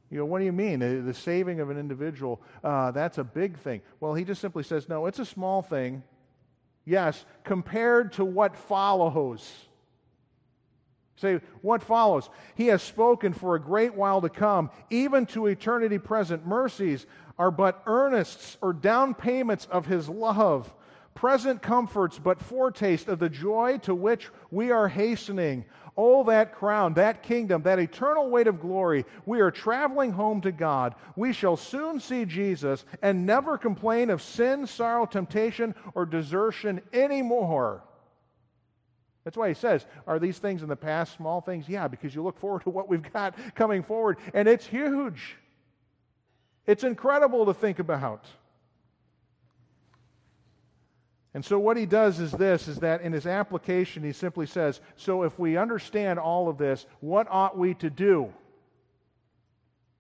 You 0.10 0.17
know, 0.17 0.25
what 0.25 0.39
do 0.39 0.45
you 0.45 0.51
mean? 0.51 0.79
The 0.79 1.13
saving 1.13 1.60
of 1.60 1.69
an 1.69 1.77
individual, 1.77 2.41
uh, 2.63 2.89
that's 2.89 3.19
a 3.19 3.23
big 3.23 3.60
thing. 3.60 3.82
Well, 3.99 4.15
he 4.15 4.23
just 4.23 4.41
simply 4.41 4.63
says, 4.63 4.89
no, 4.89 5.06
it's 5.06 5.19
a 5.19 5.25
small 5.25 5.62
thing. 5.62 6.01
Yes, 6.84 7.25
compared 7.43 8.13
to 8.13 8.25
what 8.25 8.58
follows. 8.58 9.49
Say, 11.17 11.41
what 11.62 11.84
follows? 11.84 12.27
He 12.56 12.67
has 12.67 12.82
spoken 12.82 13.34
for 13.34 13.53
a 13.53 13.62
great 13.62 13.93
while 13.93 14.19
to 14.21 14.29
come, 14.29 14.71
even 14.89 15.27
to 15.27 15.45
eternity 15.45 15.99
present. 15.99 16.45
Mercies 16.45 17.06
are 17.38 17.51
but 17.51 17.86
earnests 17.86 18.58
or 18.62 18.73
down 18.73 19.13
payments 19.13 19.67
of 19.69 19.86
his 19.86 20.10
love 20.10 20.73
present 21.15 21.62
comforts, 21.62 22.19
but 22.19 22.41
foretaste 22.41 23.08
of 23.08 23.19
the 23.19 23.30
joy 23.30 23.78
to 23.80 23.93
which 23.93 24.30
we 24.52 24.71
are 24.71 24.88
hastening. 24.88 25.65
Oh, 25.95 26.23
that 26.23 26.56
crown, 26.56 26.95
that 26.95 27.21
kingdom, 27.21 27.62
that 27.63 27.80
eternal 27.80 28.30
weight 28.30 28.47
of 28.47 28.60
glory. 28.60 29.06
We 29.26 29.41
are 29.41 29.52
traveling 29.52 30.12
home 30.12 30.41
to 30.41 30.52
God. 30.52 30.95
We 31.15 31.34
shall 31.34 31.56
soon 31.56 31.99
see 31.99 32.26
Jesus 32.26 32.84
and 33.02 33.26
never 33.26 33.58
complain 33.58 34.10
of 34.10 34.21
sin, 34.21 34.65
sorrow, 34.65 35.06
temptation, 35.06 35.76
or 35.93 36.06
desertion 36.06 36.82
anymore. 36.91 37.84
That's 39.23 39.38
why 39.38 39.47
he 39.47 39.54
says, 39.54 39.86
Are 40.08 40.19
these 40.19 40.39
things 40.39 40.63
in 40.63 40.69
the 40.69 40.76
past 40.76 41.15
small 41.15 41.41
things? 41.41 41.69
Yeah, 41.69 41.88
because 41.88 42.13
you 42.13 42.23
look 42.23 42.39
forward 42.39 42.63
to 42.63 42.69
what 42.69 42.89
we've 42.89 43.13
got 43.13 43.36
coming 43.56 43.84
forward, 43.84 44.17
and 44.34 44.47
it's 44.47 44.65
huge. 44.65 45.38
It's 46.65 46.84
incredible 46.84 47.45
to 47.45 47.54
think 47.54 47.80
about. 47.80 48.26
And 51.34 51.43
so 51.43 51.58
what 51.58 51.78
he 51.78 51.86
does 51.86 52.19
is 52.19 52.32
this 52.32 52.67
is 52.67 52.78
that 52.80 53.02
in 53.02 53.12
his 53.12 53.26
application 53.26 54.04
he 54.04 54.12
simply 54.12 54.46
says, 54.46 54.82
so 54.96 55.24
if 55.24 55.39
we 55.39 55.58
understand 55.58 56.19
all 56.19 56.48
of 56.48 56.58
this, 56.58 56.86
what 57.00 57.28
ought 57.30 57.58
we 57.58 57.74
to 57.76 57.89
do? 57.89 58.32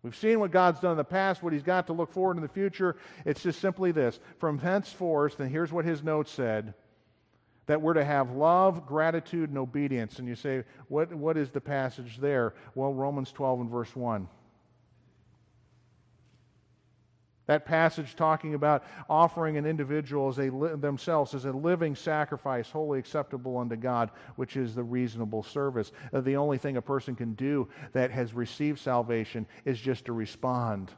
We've 0.03 0.15
seen 0.15 0.39
what 0.39 0.51
God's 0.51 0.81
done 0.81 0.91
in 0.91 0.97
the 0.97 1.03
past, 1.03 1.41
what 1.41 1.53
he's 1.53 1.63
got 1.63 1.87
to 1.87 1.93
look 1.93 2.11
forward 2.11 2.35
in 2.35 2.43
the 2.43 2.49
future. 2.49 2.97
It's 3.25 3.41
just 3.41 3.61
simply 3.61 3.91
this. 3.93 4.19
From 4.37 4.59
henceforth, 4.59 5.39
and 5.39 5.49
here's 5.49 5.71
what 5.71 5.85
his 5.85 6.03
note 6.03 6.27
said, 6.27 6.73
that 7.67 7.81
we're 7.81 7.93
to 7.93 8.03
have 8.03 8.31
love, 8.31 8.85
gratitude, 8.85 9.49
and 9.49 9.57
obedience. 9.57 10.19
And 10.19 10.27
you 10.27 10.35
say, 10.35 10.65
what, 10.89 11.13
what 11.13 11.37
is 11.37 11.49
the 11.49 11.61
passage 11.61 12.17
there? 12.17 12.53
Well, 12.75 12.93
Romans 12.93 13.31
12 13.31 13.61
and 13.61 13.69
verse 13.69 13.95
1. 13.95 14.27
That 17.45 17.65
passage 17.65 18.15
talking 18.15 18.53
about 18.53 18.85
offering 19.09 19.57
an 19.57 19.65
individual 19.65 20.29
as 20.29 20.39
a 20.39 20.49
themselves 20.49 21.33
as 21.33 21.43
a 21.43 21.51
living 21.51 21.93
sacrifice, 21.93 22.69
wholly 22.69 22.99
acceptable 22.99 23.57
unto 23.57 23.75
God, 23.75 24.11
which 24.37 24.55
is 24.55 24.73
the 24.73 24.83
reasonable 24.83 25.43
service. 25.43 25.91
Uh, 26.13 26.21
the 26.21 26.37
only 26.37 26.57
thing 26.57 26.77
a 26.77 26.81
person 26.81 27.15
can 27.15 27.33
do 27.33 27.67
that 27.91 28.11
has 28.11 28.33
received 28.33 28.79
salvation 28.79 29.45
is 29.65 29.79
just 29.79 30.05
to 30.05 30.13
respond 30.13 30.91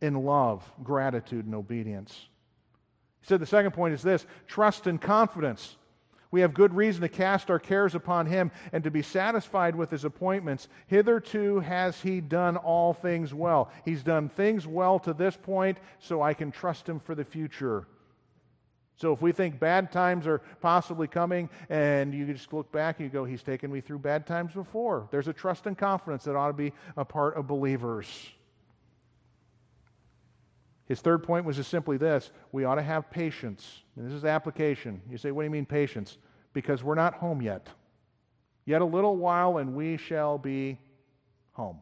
in 0.00 0.14
love, 0.14 0.70
gratitude, 0.84 1.46
and 1.46 1.54
obedience. 1.54 2.28
He 3.20 3.26
said 3.26 3.40
the 3.40 3.46
second 3.46 3.72
point 3.72 3.94
is 3.94 4.02
this 4.02 4.26
trust 4.46 4.86
and 4.86 5.00
confidence. 5.00 5.76
We 6.32 6.40
have 6.40 6.54
good 6.54 6.74
reason 6.74 7.02
to 7.02 7.08
cast 7.10 7.50
our 7.50 7.58
cares 7.58 7.94
upon 7.94 8.26
him 8.26 8.50
and 8.72 8.82
to 8.84 8.90
be 8.90 9.02
satisfied 9.02 9.76
with 9.76 9.90
his 9.90 10.04
appointments. 10.04 10.68
Hitherto 10.86 11.60
has 11.60 12.00
he 12.00 12.20
done 12.22 12.56
all 12.56 12.94
things 12.94 13.32
well. 13.34 13.70
He's 13.84 14.02
done 14.02 14.30
things 14.30 14.66
well 14.66 14.98
to 15.00 15.12
this 15.12 15.36
point, 15.36 15.78
so 15.98 16.22
I 16.22 16.32
can 16.32 16.50
trust 16.50 16.88
him 16.88 16.98
for 16.98 17.14
the 17.14 17.24
future. 17.24 17.86
So 18.96 19.12
if 19.12 19.20
we 19.20 19.32
think 19.32 19.60
bad 19.60 19.92
times 19.92 20.26
are 20.26 20.40
possibly 20.60 21.06
coming 21.06 21.50
and 21.68 22.14
you 22.14 22.24
just 22.32 22.52
look 22.52 22.70
back 22.72 22.98
and 22.98 23.06
you 23.06 23.12
go, 23.12 23.24
He's 23.24 23.42
taken 23.42 23.70
me 23.70 23.80
through 23.80 23.98
bad 23.98 24.26
times 24.26 24.52
before, 24.54 25.08
there's 25.10 25.28
a 25.28 25.32
trust 25.32 25.66
and 25.66 25.76
confidence 25.76 26.24
that 26.24 26.36
ought 26.36 26.48
to 26.48 26.52
be 26.54 26.72
a 26.96 27.04
part 27.04 27.36
of 27.36 27.46
believers. 27.46 28.30
His 30.92 31.00
third 31.00 31.22
point 31.22 31.46
was 31.46 31.56
just 31.56 31.70
simply 31.70 31.96
this 31.96 32.32
we 32.52 32.64
ought 32.64 32.74
to 32.74 32.82
have 32.82 33.10
patience. 33.10 33.80
And 33.96 34.06
this 34.06 34.12
is 34.12 34.20
the 34.20 34.28
application. 34.28 35.00
You 35.10 35.16
say, 35.16 35.30
what 35.30 35.40
do 35.40 35.44
you 35.44 35.50
mean 35.50 35.64
patience? 35.64 36.18
Because 36.52 36.84
we're 36.84 36.96
not 36.96 37.14
home 37.14 37.40
yet. 37.40 37.66
Yet 38.66 38.82
a 38.82 38.84
little 38.84 39.16
while 39.16 39.56
and 39.56 39.74
we 39.74 39.96
shall 39.96 40.36
be 40.36 40.78
home. 41.52 41.78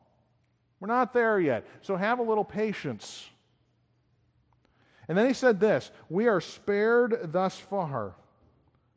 We're 0.79 0.87
not 0.87 1.13
there 1.13 1.41
yet. 1.41 1.67
So 1.83 1.97
have 1.97 2.21
a 2.21 2.23
little 2.23 2.45
patience. 2.45 3.29
And 5.09 5.19
then 5.19 5.27
he 5.27 5.33
said 5.33 5.59
this 5.59 5.91
We 6.09 6.29
are 6.29 6.41
spared 6.41 7.33
thus 7.33 7.59
far. 7.59 8.15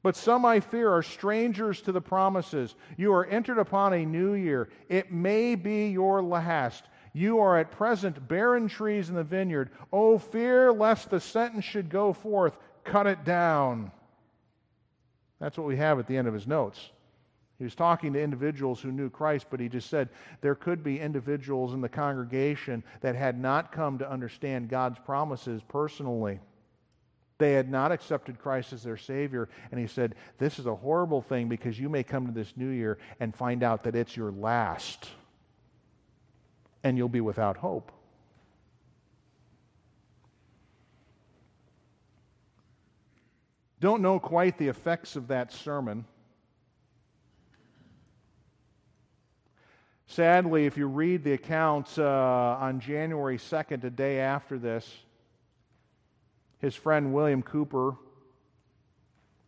But 0.04 0.16
some, 0.16 0.46
I 0.46 0.60
fear, 0.60 0.92
are 0.92 1.02
strangers 1.02 1.82
to 1.82 1.92
the 1.92 2.02
promises. 2.02 2.76
You 2.98 3.14
are 3.14 3.26
entered 3.26 3.58
upon 3.58 3.94
a 3.94 4.06
new 4.06 4.36
year. 4.36 4.70
It 4.90 5.12
may 5.12 5.56
be 5.56 5.88
your 5.88 6.22
last. 6.22 6.84
You 7.14 7.40
are 7.40 7.60
at 7.60 7.72
present 7.72 8.28
barren 8.28 8.68
trees 8.68 9.10
in 9.10 9.16
the 9.16 9.24
vineyard. 9.24 9.70
Oh, 9.92 10.18
fear 10.18 10.74
lest 10.74 11.12
the 11.12 11.20
sentence 11.20 11.64
should 11.64 11.90
go 11.90 12.12
forth. 12.12 12.58
Cut 12.84 13.06
it 13.06 13.24
down. 13.24 13.92
That's 15.40 15.58
what 15.58 15.68
we 15.68 15.78
have 15.78 16.00
at 16.00 16.08
the 16.08 16.18
end 16.18 16.28
of 16.28 16.34
his 16.34 16.48
notes. 16.48 16.90
He 17.60 17.64
was 17.64 17.76
talking 17.76 18.14
to 18.14 18.22
individuals 18.22 18.82
who 18.82 18.92
knew 18.92 19.12
Christ, 19.12 19.46
but 19.52 19.60
he 19.60 19.70
just 19.70 19.90
said 19.90 20.10
there 20.42 20.56
could 20.56 20.84
be 20.84 21.00
individuals 21.00 21.74
in 21.74 21.82
the 21.82 21.90
congregation 21.90 22.84
that 23.02 23.16
had 23.16 23.40
not 23.40 23.72
come 23.72 24.00
to 24.00 24.10
understand 24.10 24.70
God's 24.70 24.98
promises 25.00 25.62
personally. 25.68 26.40
They 27.38 27.54
had 27.54 27.70
not 27.70 27.92
accepted 27.92 28.40
Christ 28.40 28.74
as 28.74 28.84
their 28.84 28.98
Savior. 28.98 29.50
And 29.72 29.80
he 29.80 29.88
said, 29.88 30.16
This 30.40 30.58
is 30.58 30.66
a 30.66 30.76
horrible 30.76 31.22
thing 31.22 31.48
because 31.48 31.80
you 31.80 31.90
may 31.90 32.04
come 32.04 32.26
to 32.26 32.34
this 32.34 32.54
new 32.56 32.70
year 32.70 32.98
and 33.20 33.36
find 33.36 33.62
out 33.62 33.84
that 33.84 33.96
it's 33.96 34.18
your 34.18 34.32
last 34.32 35.10
and 36.84 36.98
you'll 36.98 37.10
be 37.10 37.22
without 37.22 37.58
hope. 37.58 37.92
Don't 43.80 44.02
know 44.02 44.20
quite 44.20 44.58
the 44.58 44.70
effects 44.70 45.16
of 45.16 45.28
that 45.28 45.52
sermon. 45.52 46.06
Sadly, 50.06 50.66
if 50.66 50.78
you 50.78 50.88
read 50.88 51.24
the 51.24 51.34
accounts 51.34 51.98
uh, 51.98 52.04
on 52.60 52.80
January 52.80 53.38
2nd, 53.38 53.84
a 53.84 53.90
day 53.90 54.20
after 54.20 54.60
this, 54.60 54.90
his 56.60 56.76
friend 56.76 57.14
William 57.14 57.42
Cowper 57.42 57.98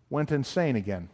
went 0.10 0.32
insane 0.32 0.76
again. 0.76 1.08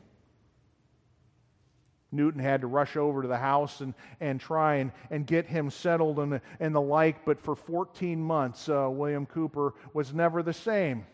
Newton 2.12 2.42
had 2.42 2.62
to 2.62 2.68
rush 2.68 2.98
over 2.98 3.22
to 3.22 3.28
the 3.28 3.38
house 3.38 3.82
and, 3.82 3.94
and 4.20 4.40
try 4.40 4.76
and, 4.76 4.92
and 5.10 5.26
get 5.26 5.46
him 5.46 5.70
settled 5.70 6.20
and 6.20 6.42
and 6.60 6.76
the 6.76 6.82
like, 6.82 7.26
but 7.26 7.40
for 7.40 7.56
14 7.56 8.22
months, 8.22 8.68
uh, 8.70 8.90
William 8.90 9.26
Cowper 9.26 9.74
was 9.94 10.14
never 10.14 10.44
the 10.44 10.54
same. 10.54 11.06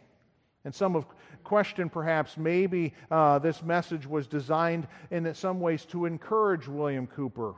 And 0.66 0.74
some 0.74 0.96
have 0.96 1.06
questioned 1.44 1.94
perhaps 1.94 2.36
maybe 2.36 2.94
uh, 3.10 3.40
this 3.40 3.64
message 3.64 4.06
was 4.06 4.28
designed 4.28 4.88
in 5.12 5.34
some 5.34 5.60
ways 5.60 5.86
to 5.86 6.06
encourage 6.06 6.68
William 6.68 7.08
Cowper. 7.08 7.56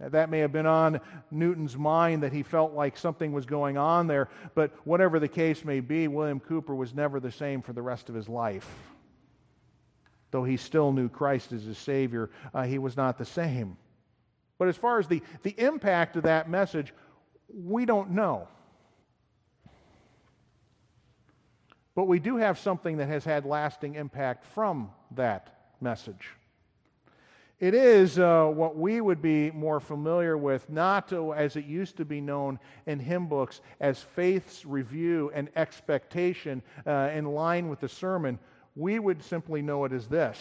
That 0.00 0.30
may 0.30 0.38
have 0.38 0.52
been 0.52 0.66
on 0.66 1.00
Newton's 1.30 1.76
mind 1.76 2.22
that 2.22 2.32
he 2.32 2.44
felt 2.44 2.72
like 2.72 2.96
something 2.96 3.32
was 3.32 3.46
going 3.46 3.76
on 3.76 4.06
there, 4.06 4.28
but 4.54 4.72
whatever 4.84 5.18
the 5.18 5.28
case 5.28 5.64
may 5.64 5.80
be, 5.80 6.06
William 6.06 6.38
Cowper 6.38 6.74
was 6.74 6.94
never 6.94 7.18
the 7.18 7.32
same 7.32 7.62
for 7.62 7.72
the 7.72 7.82
rest 7.82 8.08
of 8.08 8.14
his 8.14 8.28
life. 8.28 8.68
Though 10.30 10.44
he 10.44 10.56
still 10.56 10.92
knew 10.92 11.08
Christ 11.08 11.52
as 11.52 11.64
his 11.64 11.78
Savior, 11.78 12.30
uh, 12.52 12.64
he 12.64 12.78
was 12.78 12.96
not 12.96 13.18
the 13.18 13.24
same. 13.24 13.76
But 14.58 14.68
as 14.68 14.76
far 14.76 14.98
as 14.98 15.06
the, 15.06 15.22
the 15.42 15.54
impact 15.58 16.16
of 16.16 16.24
that 16.24 16.50
message, 16.50 16.92
we 17.48 17.86
don't 17.86 18.10
know. 18.10 18.48
But 21.94 22.04
we 22.04 22.18
do 22.18 22.36
have 22.36 22.58
something 22.58 22.98
that 22.98 23.08
has 23.08 23.24
had 23.24 23.44
lasting 23.44 23.94
impact 23.94 24.44
from 24.44 24.90
that 25.12 25.72
message. 25.80 26.28
It 27.60 27.74
is 27.74 28.20
uh, 28.20 28.46
what 28.46 28.76
we 28.76 29.00
would 29.00 29.20
be 29.20 29.50
more 29.50 29.80
familiar 29.80 30.38
with, 30.38 30.70
not 30.70 31.08
to, 31.08 31.34
as 31.34 31.56
it 31.56 31.64
used 31.64 31.96
to 31.96 32.04
be 32.04 32.20
known 32.20 32.60
in 32.86 33.00
hymn 33.00 33.26
books 33.26 33.60
as 33.80 34.00
faith's 34.00 34.64
review 34.64 35.32
and 35.34 35.48
expectation 35.56 36.62
uh, 36.86 37.10
in 37.12 37.24
line 37.24 37.68
with 37.68 37.80
the 37.80 37.88
sermon, 37.88 38.38
we 38.78 38.98
would 39.00 39.22
simply 39.24 39.60
know 39.60 39.84
it 39.84 39.92
as 39.92 40.06
this. 40.06 40.38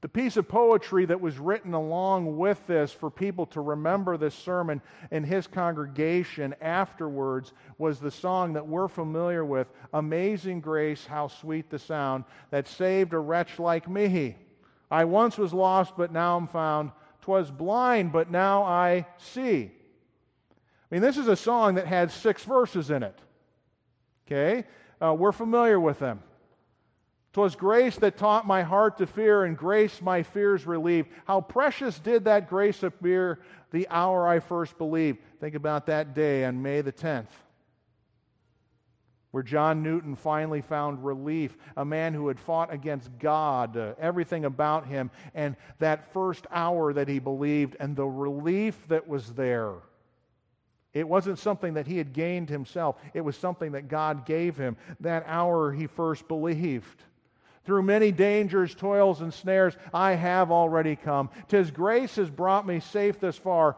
The 0.00 0.08
piece 0.08 0.36
of 0.36 0.46
poetry 0.46 1.04
that 1.06 1.20
was 1.20 1.38
written 1.38 1.74
along 1.74 2.36
with 2.36 2.64
this 2.68 2.92
for 2.92 3.10
people 3.10 3.46
to 3.46 3.60
remember 3.60 4.16
this 4.16 4.36
sermon 4.36 4.80
in 5.10 5.24
his 5.24 5.48
congregation 5.48 6.54
afterwards 6.60 7.52
was 7.78 7.98
the 7.98 8.12
song 8.12 8.52
that 8.52 8.68
we're 8.68 8.86
familiar 8.86 9.44
with 9.44 9.66
Amazing 9.92 10.60
Grace, 10.60 11.04
how 11.04 11.26
sweet 11.26 11.68
the 11.70 11.78
sound 11.80 12.22
that 12.50 12.68
saved 12.68 13.14
a 13.14 13.18
wretch 13.18 13.58
like 13.58 13.88
me. 13.88 14.36
I 14.88 15.06
once 15.06 15.36
was 15.36 15.52
lost, 15.52 15.94
but 15.96 16.12
now 16.12 16.36
I'm 16.36 16.46
found. 16.46 16.92
Twas 17.22 17.50
blind, 17.50 18.12
but 18.12 18.30
now 18.30 18.62
I 18.62 19.06
see. 19.18 19.72
I 20.52 20.94
mean, 20.94 21.02
this 21.02 21.16
is 21.16 21.26
a 21.26 21.34
song 21.34 21.74
that 21.74 21.88
had 21.88 22.12
six 22.12 22.44
verses 22.44 22.92
in 22.92 23.02
it. 23.02 23.18
Okay? 24.26 24.64
Uh, 25.00 25.14
we're 25.14 25.32
familiar 25.32 25.78
with 25.78 25.98
them. 25.98 26.22
"'Twas 27.32 27.54
grace 27.54 27.96
that 27.96 28.16
taught 28.16 28.46
my 28.46 28.62
heart 28.62 28.98
to 28.98 29.06
fear, 29.06 29.44
and 29.44 29.56
grace 29.56 30.00
my 30.00 30.22
fears 30.22 30.66
relieved. 30.66 31.10
How 31.26 31.40
precious 31.40 31.98
did 31.98 32.24
that 32.24 32.48
grace 32.48 32.82
appear 32.82 33.40
the 33.70 33.86
hour 33.90 34.26
I 34.26 34.40
first 34.40 34.78
believed. 34.78 35.18
Think 35.40 35.54
about 35.54 35.86
that 35.86 36.14
day 36.14 36.44
on 36.44 36.62
May 36.62 36.80
the 36.80 36.92
10th, 36.92 37.26
where 39.30 39.42
John 39.42 39.82
Newton 39.82 40.16
finally 40.16 40.62
found 40.62 41.04
relief, 41.04 41.56
a 41.76 41.84
man 41.84 42.14
who 42.14 42.28
had 42.28 42.40
fought 42.40 42.72
against 42.72 43.10
God, 43.18 43.76
uh, 43.76 43.94
everything 43.98 44.44
about 44.44 44.86
him, 44.86 45.10
and 45.34 45.56
that 45.78 46.12
first 46.12 46.46
hour 46.50 46.92
that 46.92 47.08
he 47.08 47.18
believed, 47.18 47.76
and 47.80 47.94
the 47.94 48.06
relief 48.06 48.86
that 48.88 49.06
was 49.06 49.34
there. 49.34 49.74
It 50.96 51.06
wasn't 51.06 51.38
something 51.38 51.74
that 51.74 51.86
he 51.86 51.98
had 51.98 52.14
gained 52.14 52.48
himself, 52.48 52.96
it 53.12 53.20
was 53.20 53.36
something 53.36 53.72
that 53.72 53.88
God 53.88 54.24
gave 54.24 54.56
him. 54.56 54.78
That 55.00 55.24
hour 55.26 55.70
he 55.70 55.86
first 55.86 56.26
believed. 56.26 57.02
Through 57.64 57.82
many 57.82 58.12
dangers, 58.12 58.74
toils, 58.74 59.20
and 59.20 59.34
snares, 59.34 59.76
I 59.92 60.12
have 60.12 60.50
already 60.50 60.96
come. 60.96 61.28
Tis 61.48 61.70
grace 61.70 62.16
has 62.16 62.30
brought 62.30 62.66
me 62.66 62.80
safe 62.80 63.20
this 63.20 63.36
far, 63.36 63.76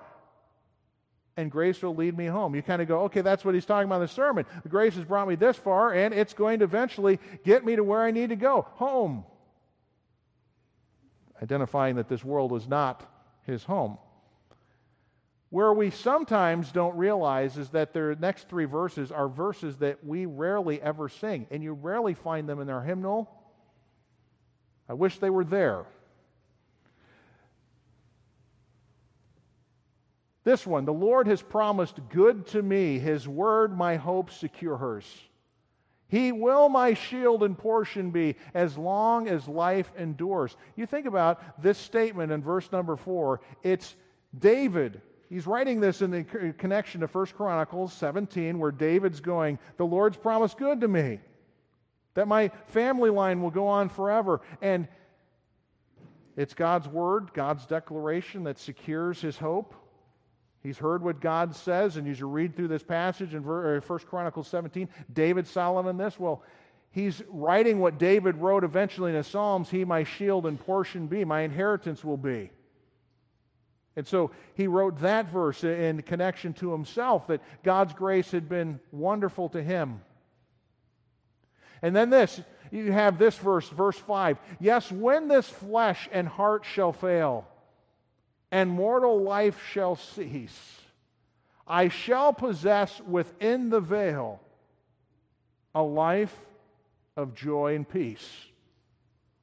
and 1.36 1.50
grace 1.50 1.82
will 1.82 1.96
lead 1.96 2.16
me 2.16 2.26
home. 2.26 2.54
You 2.54 2.62
kind 2.62 2.80
of 2.80 2.86
go, 2.86 3.00
okay, 3.06 3.22
that's 3.22 3.44
what 3.44 3.52
he's 3.52 3.66
talking 3.66 3.88
about 3.88 3.96
in 3.96 4.02
the 4.02 4.08
sermon. 4.08 4.46
Grace 4.68 4.94
has 4.94 5.04
brought 5.04 5.26
me 5.26 5.34
this 5.34 5.56
far, 5.56 5.92
and 5.92 6.14
it's 6.14 6.34
going 6.34 6.60
to 6.60 6.66
eventually 6.66 7.18
get 7.42 7.64
me 7.64 7.74
to 7.74 7.82
where 7.82 8.02
I 8.02 8.12
need 8.12 8.28
to 8.28 8.36
go 8.36 8.64
home. 8.74 9.24
Identifying 11.42 11.96
that 11.96 12.08
this 12.08 12.22
world 12.22 12.52
is 12.52 12.68
not 12.68 13.10
his 13.44 13.64
home. 13.64 13.98
Where 15.50 15.72
we 15.72 15.90
sometimes 15.90 16.70
don't 16.72 16.96
realize 16.96 17.56
is 17.56 17.70
that 17.70 17.94
the 17.94 18.16
next 18.20 18.48
three 18.48 18.66
verses 18.66 19.10
are 19.10 19.28
verses 19.28 19.76
that 19.78 20.04
we 20.04 20.26
rarely 20.26 20.80
ever 20.82 21.08
sing, 21.08 21.46
and 21.50 21.62
you 21.62 21.72
rarely 21.72 22.12
find 22.14 22.48
them 22.48 22.60
in 22.60 22.68
our 22.68 22.82
hymnal. 22.82 23.30
I 24.88 24.94
wish 24.94 25.18
they 25.18 25.30
were 25.30 25.44
there. 25.44 25.86
This 30.44 30.66
one, 30.66 30.84
the 30.84 30.92
Lord 30.92 31.26
has 31.26 31.42
promised 31.42 31.98
good 32.10 32.46
to 32.48 32.62
me. 32.62 32.98
His 32.98 33.26
word, 33.26 33.76
my 33.76 33.96
hope 33.96 34.30
secures. 34.30 35.04
He 36.08 36.32
will 36.32 36.70
my 36.70 36.94
shield 36.94 37.42
and 37.42 37.56
portion 37.56 38.10
be 38.10 38.36
as 38.54 38.78
long 38.78 39.28
as 39.28 39.46
life 39.46 39.90
endures. 39.98 40.56
You 40.74 40.86
think 40.86 41.06
about 41.06 41.62
this 41.62 41.76
statement 41.76 42.32
in 42.32 42.42
verse 42.42 42.72
number 42.72 42.96
four. 42.96 43.42
It's 43.62 43.94
David 44.38 45.02
he's 45.28 45.46
writing 45.46 45.80
this 45.80 46.02
in 46.02 46.10
the 46.10 46.24
connection 46.58 47.00
to 47.00 47.06
1 47.06 47.26
Chronicles 47.26 47.92
17, 47.92 48.58
where 48.58 48.70
David's 48.70 49.20
going, 49.20 49.58
The 49.76 49.86
Lord's 49.86 50.16
promised 50.16 50.58
good 50.58 50.80
to 50.80 50.88
me, 50.88 51.20
that 52.14 52.28
my 52.28 52.50
family 52.66 53.10
line 53.10 53.42
will 53.42 53.50
go 53.50 53.66
on 53.66 53.88
forever. 53.88 54.40
And 54.62 54.88
it's 56.36 56.54
God's 56.54 56.86
word, 56.88 57.32
God's 57.34 57.66
declaration 57.66 58.44
that 58.44 58.58
secures 58.58 59.20
his 59.20 59.36
hope. 59.36 59.74
He's 60.62 60.78
heard 60.78 61.02
what 61.02 61.20
God 61.20 61.54
says, 61.54 61.96
and 61.96 62.08
as 62.08 62.18
you 62.18 62.28
read 62.28 62.56
through 62.56 62.68
this 62.68 62.82
passage 62.82 63.34
in 63.34 63.44
1 63.44 63.76
uh, 63.76 63.98
Chronicles 63.98 64.48
17, 64.48 64.88
David, 65.12 65.46
Solomon, 65.46 65.96
this, 65.96 66.18
well, 66.18 66.42
he's 66.90 67.22
writing 67.28 67.78
what 67.78 67.98
David 67.98 68.36
wrote 68.36 68.64
eventually 68.64 69.10
in 69.10 69.16
the 69.16 69.24
Psalms 69.24 69.70
He, 69.70 69.84
my 69.84 70.04
shield 70.04 70.46
and 70.46 70.58
portion 70.58 71.06
be, 71.06 71.24
my 71.24 71.42
inheritance 71.42 72.04
will 72.04 72.16
be. 72.16 72.50
And 73.98 74.06
so 74.06 74.30
he 74.54 74.68
wrote 74.68 75.00
that 75.00 75.28
verse 75.28 75.64
in 75.64 76.02
connection 76.02 76.52
to 76.54 76.70
himself 76.70 77.26
that 77.26 77.42
God's 77.64 77.92
grace 77.94 78.30
had 78.30 78.48
been 78.48 78.78
wonderful 78.92 79.48
to 79.48 79.60
him. 79.60 80.02
And 81.82 81.96
then 81.96 82.08
this, 82.08 82.40
you 82.70 82.92
have 82.92 83.18
this 83.18 83.36
verse, 83.38 83.68
verse 83.68 83.98
5. 83.98 84.38
Yes, 84.60 84.92
when 84.92 85.26
this 85.26 85.48
flesh 85.48 86.08
and 86.12 86.28
heart 86.28 86.64
shall 86.64 86.92
fail, 86.92 87.48
and 88.52 88.70
mortal 88.70 89.20
life 89.20 89.60
shall 89.72 89.96
cease, 89.96 90.80
I 91.66 91.88
shall 91.88 92.32
possess 92.32 93.00
within 93.00 93.68
the 93.68 93.80
veil 93.80 94.40
a 95.74 95.82
life 95.82 96.38
of 97.16 97.34
joy 97.34 97.74
and 97.74 97.88
peace. 97.88 98.28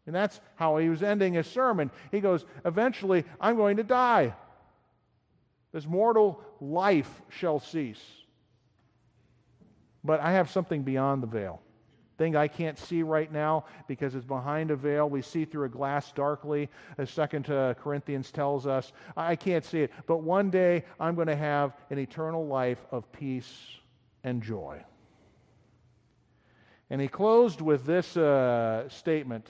And 0.06 0.15
that's 0.15 0.39
how 0.56 0.78
he 0.78 0.88
was 0.88 1.04
ending 1.04 1.34
his 1.34 1.48
sermon. 1.48 1.91
He 2.10 2.22
goes, 2.22 2.46
Eventually, 2.63 3.26
I'm 3.41 3.58
going 3.58 3.76
to 3.78 3.84
die. 3.84 4.34
This 5.76 5.86
mortal 5.86 6.42
life 6.62 7.22
shall 7.28 7.60
cease. 7.60 8.02
But 10.06 10.22
I 10.22 10.32
have 10.32 10.50
something 10.50 10.84
beyond 10.84 11.22
the 11.22 11.28
veil. 11.28 11.62
Thing 12.18 12.38
I 12.38 12.48
can't 12.48 12.80
see 12.80 13.04
right 13.04 13.30
now 13.30 13.66
because 13.86 14.16
it's 14.16 14.26
behind 14.26 14.72
a 14.72 14.78
veil. 14.78 15.10
We 15.10 15.22
see 15.22 15.44
through 15.44 15.66
a 15.66 15.70
glass 15.70 16.14
darkly, 16.14 16.70
as 16.98 17.10
Second 17.10 17.50
uh, 17.50 17.74
Corinthians 17.74 18.32
tells 18.32 18.66
us. 18.66 18.94
I 19.18 19.36
can't 19.36 19.66
see 19.66 19.82
it. 19.82 19.92
But 20.08 20.24
one 20.24 20.50
day 20.50 20.86
I'm 20.98 21.14
going 21.14 21.28
to 21.28 21.36
have 21.36 21.74
an 21.90 22.00
eternal 22.00 22.48
life 22.48 22.86
of 22.92 23.12
peace 23.12 23.54
and 24.24 24.42
joy. 24.42 24.82
And 26.90 27.02
he 27.02 27.10
closed 27.10 27.60
with 27.60 27.86
this 27.86 28.16
uh, 28.16 28.88
statement 28.88 29.50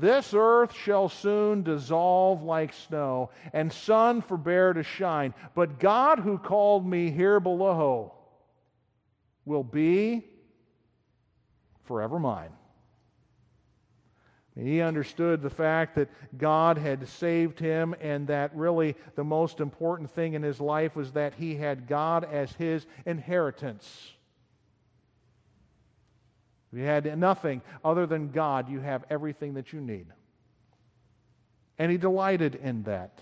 this 0.00 0.32
earth 0.34 0.72
shall 0.74 1.08
soon 1.08 1.62
dissolve 1.62 2.42
like 2.42 2.72
snow, 2.72 3.30
and 3.52 3.72
sun 3.72 4.20
forbear 4.20 4.72
to 4.72 4.82
shine. 4.82 5.34
But 5.54 5.80
God, 5.80 6.20
who 6.20 6.38
called 6.38 6.86
me 6.86 7.10
here 7.10 7.40
below, 7.40 8.14
will 9.44 9.64
be 9.64 10.24
forever 11.84 12.18
mine. 12.18 12.50
He 14.54 14.80
understood 14.80 15.40
the 15.40 15.50
fact 15.50 15.94
that 15.94 16.10
God 16.36 16.78
had 16.78 17.08
saved 17.08 17.60
him, 17.60 17.94
and 18.00 18.26
that 18.26 18.54
really 18.56 18.96
the 19.14 19.24
most 19.24 19.60
important 19.60 20.10
thing 20.10 20.34
in 20.34 20.42
his 20.42 20.60
life 20.60 20.96
was 20.96 21.12
that 21.12 21.34
he 21.34 21.54
had 21.54 21.86
God 21.86 22.24
as 22.24 22.52
his 22.52 22.84
inheritance. 23.06 24.12
If 26.72 26.78
you 26.78 26.84
had 26.84 27.18
nothing 27.18 27.62
other 27.84 28.06
than 28.06 28.30
God, 28.30 28.68
you 28.68 28.80
have 28.80 29.04
everything 29.08 29.54
that 29.54 29.72
you 29.72 29.80
need. 29.80 30.06
And 31.78 31.90
he 31.90 31.96
delighted 31.96 32.56
in 32.56 32.82
that. 32.82 33.20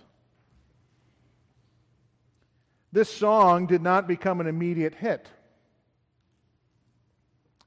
This 2.92 3.12
song 3.12 3.66
did 3.66 3.82
not 3.82 4.08
become 4.08 4.40
an 4.40 4.46
immediate 4.46 4.94
hit. 4.94 5.28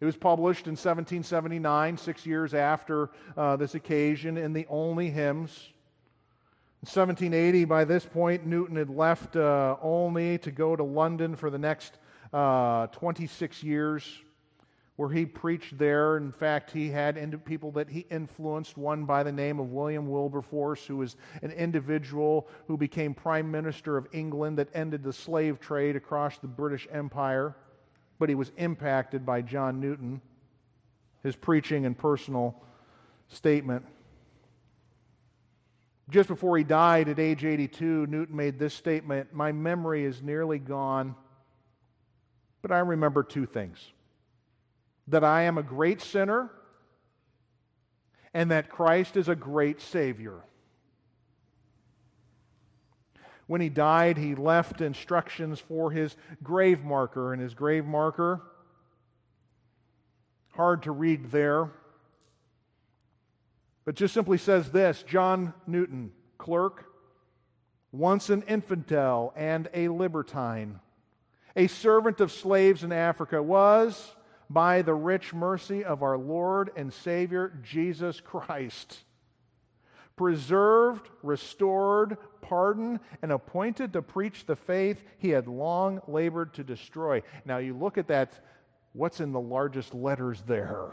It 0.01 0.05
was 0.05 0.15
published 0.15 0.65
in 0.65 0.71
1779, 0.71 1.97
six 1.97 2.25
years 2.25 2.53
after 2.53 3.11
uh, 3.37 3.55
this 3.57 3.75
occasion, 3.75 4.37
in 4.37 4.53
the 4.53 4.65
Olney 4.69 5.09
Hymns. 5.09 5.69
In 6.81 6.87
1780, 6.87 7.65
by 7.65 7.83
this 7.83 8.05
point, 8.05 8.45
Newton 8.45 8.77
had 8.77 8.89
left 8.89 9.35
uh, 9.35 9.75
Olney 9.81 10.37
to 10.39 10.51
go 10.51 10.75
to 10.75 10.83
London 10.83 11.35
for 11.35 11.49
the 11.49 11.57
next 11.57 11.99
uh, 12.31 12.87
26 12.87 13.61
years 13.63 14.21
where 14.99 15.07
he 15.07 15.25
preached 15.25 15.77
there. 15.77 16.17
In 16.17 16.29
fact, 16.29 16.71
he 16.71 16.89
had 16.89 17.45
people 17.45 17.71
that 17.71 17.89
he 17.89 18.05
influenced, 18.11 18.75
one 18.77 19.05
by 19.05 19.23
the 19.23 19.31
name 19.31 19.57
of 19.57 19.71
William 19.71 20.09
Wilberforce, 20.09 20.85
who 20.85 20.97
was 20.97 21.15
an 21.41 21.51
individual 21.51 22.49
who 22.67 22.75
became 22.75 23.13
Prime 23.13 23.49
Minister 23.49 23.95
of 23.95 24.09
England 24.11 24.57
that 24.57 24.67
ended 24.73 25.01
the 25.01 25.13
slave 25.13 25.57
trade 25.61 25.95
across 25.95 26.37
the 26.37 26.47
British 26.47 26.85
Empire. 26.91 27.55
But 28.19 28.27
he 28.27 28.35
was 28.35 28.51
impacted 28.57 29.25
by 29.25 29.41
John 29.41 29.79
Newton, 29.79 30.19
his 31.23 31.37
preaching 31.37 31.85
and 31.85 31.97
personal 31.97 32.61
statement. 33.29 33.85
Just 36.09 36.27
before 36.27 36.57
he 36.57 36.65
died 36.65 37.07
at 37.07 37.19
age 37.19 37.45
82, 37.45 38.05
Newton 38.07 38.35
made 38.35 38.59
this 38.59 38.73
statement 38.73 39.33
My 39.33 39.53
memory 39.53 40.03
is 40.03 40.21
nearly 40.21 40.59
gone, 40.59 41.15
but 42.61 42.73
I 42.73 42.79
remember 42.79 43.23
two 43.23 43.45
things 43.45 43.79
that 45.09 45.23
I 45.23 45.43
am 45.43 45.57
a 45.57 45.63
great 45.63 46.01
sinner 46.01 46.49
and 48.33 48.51
that 48.51 48.69
Christ 48.69 49.17
is 49.17 49.27
a 49.27 49.35
great 49.35 49.81
Savior. 49.81 50.39
When 53.47 53.61
he 53.61 53.69
died, 53.69 54.17
he 54.17 54.35
left 54.35 54.81
instructions 54.81 55.59
for 55.59 55.89
his 55.89 56.15
grave 56.43 56.83
marker, 56.83 57.33
and 57.33 57.41
his 57.41 57.55
grave 57.55 57.83
marker, 57.83 58.41
hard 60.49 60.83
to 60.83 60.91
read 60.91 61.31
there, 61.31 61.71
but 63.85 63.95
just 63.95 64.13
simply 64.13 64.37
says 64.37 64.69
this 64.69 65.01
John 65.01 65.55
Newton, 65.65 66.11
clerk, 66.37 66.85
once 67.91 68.29
an 68.29 68.43
infidel 68.43 69.33
and 69.35 69.67
a 69.73 69.87
libertine, 69.87 70.79
a 71.55 71.65
servant 71.65 72.21
of 72.21 72.31
slaves 72.31 72.83
in 72.83 72.91
Africa, 72.91 73.41
was 73.41 74.13
by 74.49 74.81
the 74.81 74.93
rich 74.93 75.33
mercy 75.33 75.83
of 75.83 76.01
our 76.01 76.17
Lord 76.17 76.71
and 76.75 76.91
Savior 76.91 77.53
Jesus 77.63 78.19
Christ, 78.19 79.03
preserved, 80.15 81.09
restored, 81.23 82.17
pardoned, 82.41 82.99
and 83.21 83.31
appointed 83.31 83.93
to 83.93 84.01
preach 84.01 84.45
the 84.45 84.55
faith 84.55 85.03
he 85.17 85.29
had 85.29 85.47
long 85.47 86.01
labored 86.07 86.53
to 86.55 86.63
destroy. 86.63 87.21
Now, 87.45 87.57
you 87.59 87.77
look 87.77 87.97
at 87.97 88.07
that, 88.07 88.43
what's 88.93 89.19
in 89.19 89.31
the 89.31 89.39
largest 89.39 89.93
letters 89.93 90.41
there? 90.47 90.91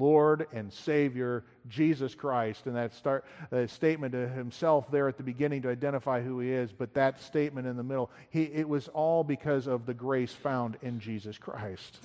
Lord 0.00 0.46
and 0.52 0.72
Savior, 0.72 1.44
Jesus 1.68 2.14
Christ. 2.14 2.66
And 2.66 2.74
that 2.74 2.94
start, 2.94 3.24
uh, 3.52 3.66
statement 3.66 4.12
to 4.12 4.28
himself 4.28 4.90
there 4.90 5.06
at 5.06 5.16
the 5.16 5.22
beginning 5.22 5.62
to 5.62 5.68
identify 5.68 6.22
who 6.22 6.40
he 6.40 6.50
is, 6.50 6.72
but 6.72 6.94
that 6.94 7.20
statement 7.20 7.66
in 7.66 7.76
the 7.76 7.82
middle, 7.82 8.10
he, 8.30 8.44
it 8.44 8.68
was 8.68 8.88
all 8.88 9.22
because 9.22 9.66
of 9.66 9.86
the 9.86 9.94
grace 9.94 10.32
found 10.32 10.78
in 10.82 10.98
Jesus 10.98 11.38
Christ. 11.38 12.00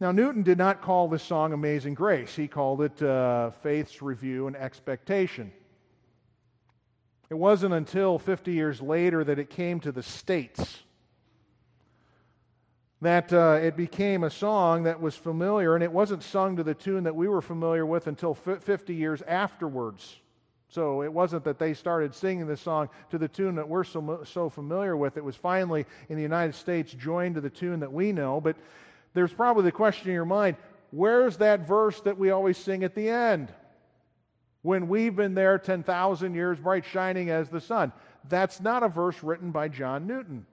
Now, 0.00 0.12
Newton 0.12 0.44
did 0.44 0.58
not 0.58 0.80
call 0.80 1.08
this 1.08 1.24
song 1.24 1.52
Amazing 1.52 1.94
Grace. 1.94 2.34
He 2.34 2.46
called 2.46 2.82
it 2.82 3.02
uh, 3.02 3.50
Faith's 3.50 4.00
Review 4.00 4.46
and 4.46 4.56
Expectation. 4.56 5.52
It 7.30 7.34
wasn't 7.34 7.74
until 7.74 8.18
50 8.18 8.52
years 8.52 8.80
later 8.80 9.22
that 9.24 9.38
it 9.38 9.50
came 9.50 9.80
to 9.80 9.92
the 9.92 10.02
States 10.02 10.78
that 13.00 13.32
uh, 13.32 13.60
it 13.62 13.76
became 13.76 14.24
a 14.24 14.30
song 14.30 14.82
that 14.84 15.00
was 15.00 15.14
familiar, 15.14 15.74
and 15.74 15.84
it 15.84 15.92
wasn't 15.92 16.22
sung 16.22 16.56
to 16.56 16.64
the 16.64 16.74
tune 16.74 17.04
that 17.04 17.14
we 17.14 17.28
were 17.28 17.40
familiar 17.40 17.86
with 17.86 18.08
until 18.08 18.34
50 18.34 18.94
years 18.94 19.22
afterwards. 19.22 20.16
So 20.70 21.02
it 21.02 21.12
wasn't 21.12 21.44
that 21.44 21.58
they 21.58 21.72
started 21.72 22.14
singing 22.14 22.46
this 22.46 22.60
song 22.60 22.90
to 23.10 23.18
the 23.18 23.28
tune 23.28 23.54
that 23.54 23.68
we're 23.68 23.84
so, 23.84 24.20
so 24.24 24.50
familiar 24.50 24.96
with. 24.96 25.16
It 25.16 25.24
was 25.24 25.36
finally 25.36 25.86
in 26.08 26.16
the 26.16 26.22
United 26.22 26.54
States 26.54 26.92
joined 26.92 27.36
to 27.36 27.40
the 27.40 27.48
tune 27.48 27.80
that 27.80 27.92
we 27.92 28.12
know. 28.12 28.40
But 28.40 28.56
there's 29.14 29.32
probably 29.32 29.62
the 29.62 29.72
question 29.72 30.08
in 30.08 30.14
your 30.14 30.26
mind 30.26 30.56
where's 30.90 31.38
that 31.38 31.66
verse 31.66 32.00
that 32.00 32.18
we 32.18 32.30
always 32.30 32.58
sing 32.58 32.84
at 32.84 32.94
the 32.94 33.08
end? 33.08 33.52
When 34.62 34.88
we've 34.88 35.14
been 35.14 35.34
there 35.34 35.58
10,000 35.58 36.34
years, 36.34 36.58
bright 36.58 36.84
shining 36.84 37.30
as 37.30 37.48
the 37.48 37.60
sun. 37.60 37.92
That's 38.28 38.60
not 38.60 38.82
a 38.82 38.88
verse 38.88 39.22
written 39.22 39.50
by 39.50 39.68
John 39.68 40.06
Newton. 40.06 40.44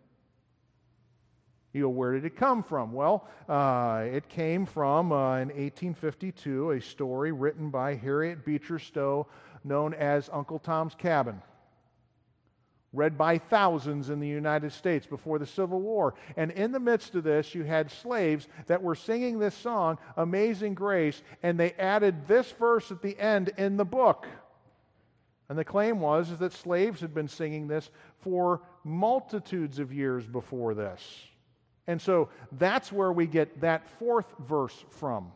You 1.75 1.81
know, 1.81 1.89
where 1.89 2.13
did 2.13 2.23
it 2.23 2.37
come 2.37 2.63
from? 2.63 2.93
Well, 2.93 3.27
uh, 3.49 4.05
it 4.09 4.29
came 4.29 4.65
from, 4.65 5.11
uh, 5.11 5.39
in 5.39 5.49
1852, 5.49 6.71
a 6.71 6.79
story 6.79 7.33
written 7.33 7.69
by 7.69 7.95
Harriet 7.95 8.45
Beecher 8.45 8.79
Stowe 8.79 9.27
known 9.65 9.93
as 9.93 10.29
Uncle 10.31 10.57
Tom's 10.57 10.95
Cabin 10.95 11.41
read 12.93 13.17
by 13.17 13.37
thousands 13.37 14.09
in 14.09 14.21
the 14.21 14.27
United 14.27 14.71
States 14.71 15.05
before 15.05 15.37
the 15.37 15.45
Civil 15.45 15.81
War. 15.81 16.13
And 16.37 16.49
in 16.51 16.71
the 16.71 16.79
midst 16.79 17.13
of 17.15 17.25
this, 17.25 17.53
you 17.53 17.65
had 17.65 17.91
slaves 17.91 18.47
that 18.67 18.81
were 18.81 18.95
singing 18.95 19.37
this 19.37 19.53
song, 19.53 19.97
Amazing 20.15 20.75
Grace, 20.75 21.21
and 21.43 21.59
they 21.59 21.73
added 21.73 22.25
this 22.25 22.49
verse 22.53 22.89
at 22.89 23.01
the 23.01 23.19
end 23.19 23.51
in 23.57 23.75
the 23.75 23.83
book. 23.83 24.27
And 25.49 25.59
the 25.59 25.65
claim 25.65 25.99
was 25.99 26.31
is 26.31 26.39
that 26.39 26.53
slaves 26.53 27.01
had 27.01 27.13
been 27.13 27.27
singing 27.27 27.67
this 27.67 27.91
for 28.21 28.61
multitudes 28.85 29.77
of 29.77 29.91
years 29.91 30.25
before 30.25 30.73
this. 30.73 31.27
And 31.87 32.01
so 32.01 32.29
that's 32.53 32.91
where 32.91 33.11
we 33.11 33.27
get 33.27 33.61
that 33.61 33.87
fourth 33.99 34.33
verse 34.39 34.85
from. 34.89 35.31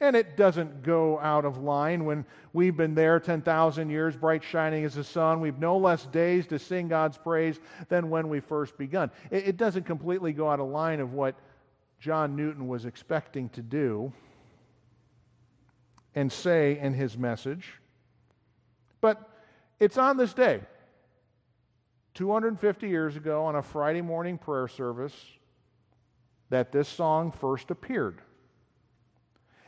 And 0.00 0.16
it 0.16 0.36
doesn't 0.36 0.82
go 0.82 1.20
out 1.20 1.44
of 1.44 1.58
line 1.58 2.04
when 2.04 2.26
we've 2.52 2.76
been 2.76 2.94
there 2.94 3.20
10,000 3.20 3.88
years, 3.88 4.16
bright 4.16 4.42
shining 4.42 4.84
as 4.84 4.94
the 4.94 5.04
sun. 5.04 5.40
We've 5.40 5.58
no 5.58 5.76
less 5.78 6.06
days 6.06 6.46
to 6.48 6.58
sing 6.58 6.88
God's 6.88 7.16
praise 7.16 7.60
than 7.88 8.10
when 8.10 8.28
we 8.28 8.40
first 8.40 8.76
begun. 8.76 9.10
It, 9.30 9.56
doesn't 9.56 9.84
completely 9.84 10.32
go 10.32 10.50
out 10.50 10.58
of 10.58 10.68
line 10.68 10.98
of 10.98 11.12
what 11.12 11.36
John 12.00 12.34
Newton 12.34 12.66
was 12.66 12.86
expecting 12.86 13.48
to 13.50 13.62
do 13.62 14.12
and 16.14 16.30
say 16.30 16.78
in 16.78 16.92
his 16.92 17.16
message. 17.16 17.74
But 19.00 19.26
it's 19.78 19.96
on 19.96 20.16
this 20.16 20.34
day, 20.34 20.60
250 22.14 22.88
years 22.88 23.16
ago, 23.16 23.44
on 23.44 23.56
a 23.56 23.62
Friday 23.62 24.02
morning 24.02 24.38
prayer 24.38 24.68
service 24.68 25.14
that 26.50 26.72
this 26.72 26.88
song 26.88 27.32
first 27.32 27.70
appeared. 27.70 28.20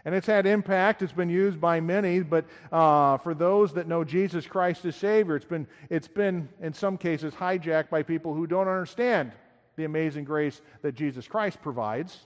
And 0.04 0.14
it's 0.14 0.28
had 0.28 0.46
impact. 0.46 1.02
It's 1.02 1.12
been 1.12 1.28
used 1.28 1.60
by 1.60 1.80
many, 1.80 2.20
but 2.20 2.44
uh, 2.70 3.18
for 3.18 3.34
those 3.34 3.72
that 3.74 3.88
know 3.88 4.04
Jesus 4.04 4.46
Christ 4.46 4.84
as 4.84 4.94
Savior, 4.94 5.34
it's 5.34 5.44
been, 5.44 5.66
it's 5.90 6.06
been, 6.06 6.48
in 6.60 6.72
some 6.72 6.96
cases, 6.96 7.34
hijacked 7.34 7.90
by 7.90 8.04
people 8.04 8.32
who 8.32 8.46
don't 8.46 8.68
understand 8.68 9.32
the 9.74 9.84
amazing 9.84 10.24
grace 10.24 10.62
that 10.82 10.94
Jesus 10.94 11.26
Christ 11.26 11.60
provides. 11.60 12.20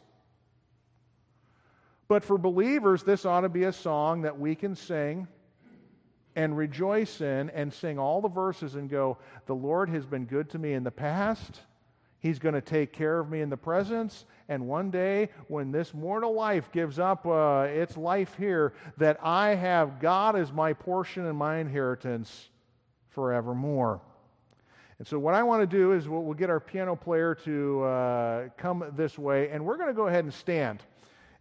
But 2.06 2.22
for 2.22 2.36
believers, 2.36 3.02
this 3.02 3.24
ought 3.24 3.42
to 3.42 3.48
be 3.48 3.64
a 3.64 3.72
song 3.72 4.22
that 4.22 4.38
we 4.38 4.54
can 4.54 4.74
sing 4.74 5.26
and 6.36 6.56
rejoice 6.56 7.20
in 7.20 7.48
and 7.50 7.72
sing 7.72 7.98
all 7.98 8.20
the 8.20 8.28
verses 8.28 8.74
and 8.74 8.90
go, 8.90 9.16
The 9.46 9.54
Lord 9.54 9.88
has 9.88 10.04
been 10.04 10.26
good 10.26 10.50
to 10.50 10.58
me 10.58 10.74
in 10.74 10.84
the 10.84 10.90
past. 10.90 11.60
He's 12.20 12.38
going 12.38 12.54
to 12.54 12.60
take 12.60 12.92
care 12.92 13.18
of 13.18 13.30
me 13.30 13.40
in 13.40 13.48
the 13.48 13.56
presence. 13.56 14.26
And 14.48 14.68
one 14.68 14.90
day, 14.90 15.30
when 15.48 15.72
this 15.72 15.94
mortal 15.94 16.34
life 16.34 16.70
gives 16.70 16.98
up 16.98 17.26
uh, 17.26 17.66
its 17.68 17.96
life 17.96 18.34
here, 18.38 18.74
that 18.98 19.18
I 19.22 19.54
have 19.54 20.00
God 20.00 20.36
as 20.36 20.52
my 20.52 20.74
portion 20.74 21.26
and 21.26 21.36
my 21.36 21.58
inheritance 21.58 22.50
forevermore. 23.08 24.02
And 24.98 25.08
so, 25.08 25.18
what 25.18 25.32
I 25.32 25.42
want 25.42 25.62
to 25.62 25.66
do 25.66 25.92
is 25.92 26.10
we'll, 26.10 26.22
we'll 26.22 26.34
get 26.34 26.50
our 26.50 26.60
piano 26.60 26.94
player 26.94 27.34
to 27.36 27.82
uh, 27.84 28.48
come 28.58 28.84
this 28.96 29.18
way, 29.18 29.48
and 29.48 29.64
we're 29.64 29.78
going 29.78 29.88
to 29.88 29.94
go 29.94 30.08
ahead 30.08 30.24
and 30.24 30.34
stand. 30.34 30.82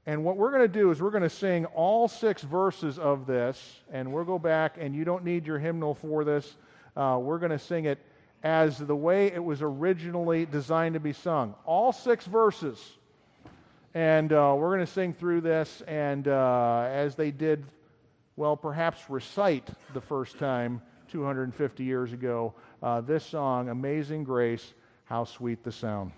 And 0.05 0.23
what 0.23 0.37
we're 0.37 0.51
going 0.51 0.61
to 0.61 0.67
do 0.79 0.91
is 0.91 1.01
we're 1.01 1.11
going 1.11 1.23
to 1.23 1.29
sing 1.29 1.65
all 1.65 2.07
six 2.07 2.41
verses 2.41 2.97
of 2.97 3.27
this, 3.27 3.81
and 3.91 4.13
we'll 4.13 4.23
go 4.23 4.39
back, 4.39 4.77
and 4.79 4.95
you 4.95 5.03
don't 5.03 5.25
need 5.25 5.45
your 5.45 5.59
hymnal 5.59 5.93
for 5.93 6.23
this. 6.23 6.55
Uh, 6.95 7.19
we're 7.21 7.37
going 7.37 7.51
to 7.51 7.59
sing 7.59 7.83
it 7.83 7.99
as 8.43 8.77
the 8.77 8.95
way 8.95 9.27
it 9.27 9.43
was 9.43 9.61
originally 9.61 10.45
designed 10.45 10.93
to 10.93 10.99
be 10.99 11.13
sung. 11.13 11.55
All 11.65 11.91
six 11.91 12.25
verses. 12.25 12.79
And 13.93 14.31
uh, 14.31 14.55
we're 14.57 14.75
going 14.75 14.85
to 14.85 14.91
sing 14.91 15.13
through 15.13 15.41
this, 15.41 15.81
and 15.87 16.27
uh, 16.27 16.87
as 16.91 17.15
they 17.15 17.31
did, 17.31 17.65
well, 18.35 18.55
perhaps 18.55 19.09
recite 19.09 19.67
the 19.93 20.01
first 20.01 20.37
time 20.37 20.81
250 21.11 21.83
years 21.83 22.13
ago, 22.13 22.53
uh, 22.83 23.01
this 23.01 23.25
song, 23.25 23.69
Amazing 23.69 24.23
Grace, 24.23 24.73
How 25.05 25.23
Sweet 25.23 25.63
the 25.63 25.71
Sound. 25.71 26.11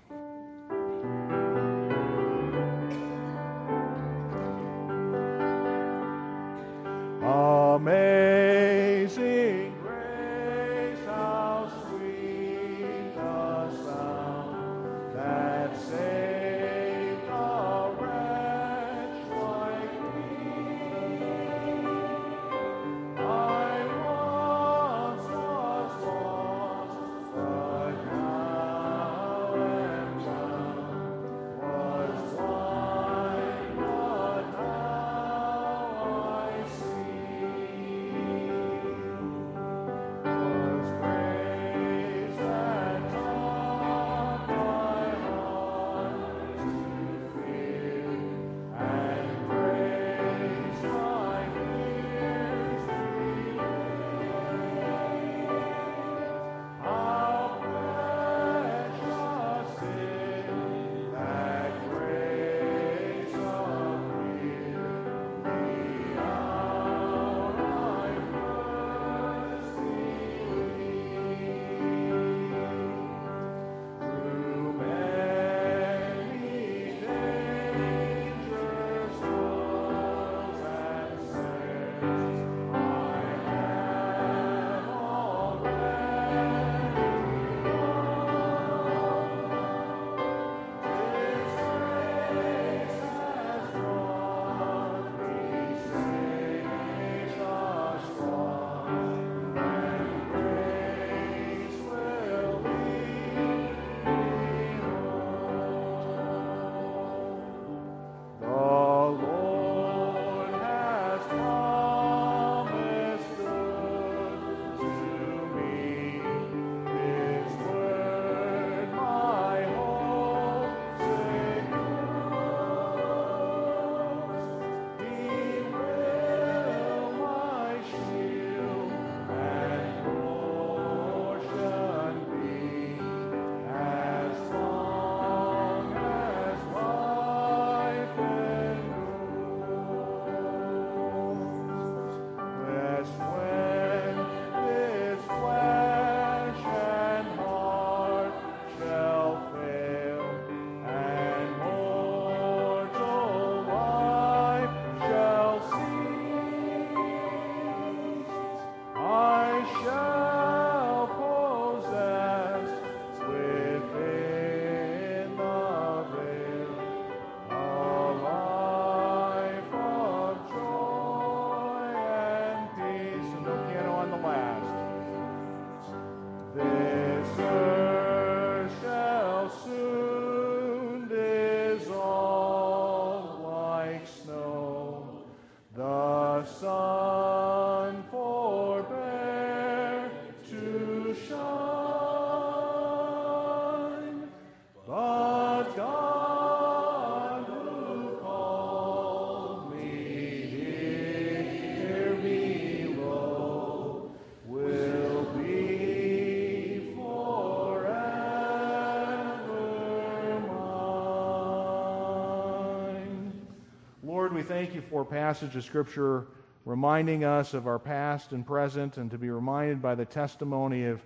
For 214.92 215.06
passage 215.06 215.56
of 215.56 215.64
Scripture 215.64 216.28
reminding 216.66 217.24
us 217.24 217.54
of 217.54 217.66
our 217.66 217.80
past 217.80 218.34
and 218.34 218.46
present, 218.46 218.98
and 218.98 219.10
to 219.10 219.18
be 219.18 219.30
reminded 219.30 219.82
by 219.82 219.96
the 219.96 220.04
testimony 220.04 220.84
of 220.84 221.02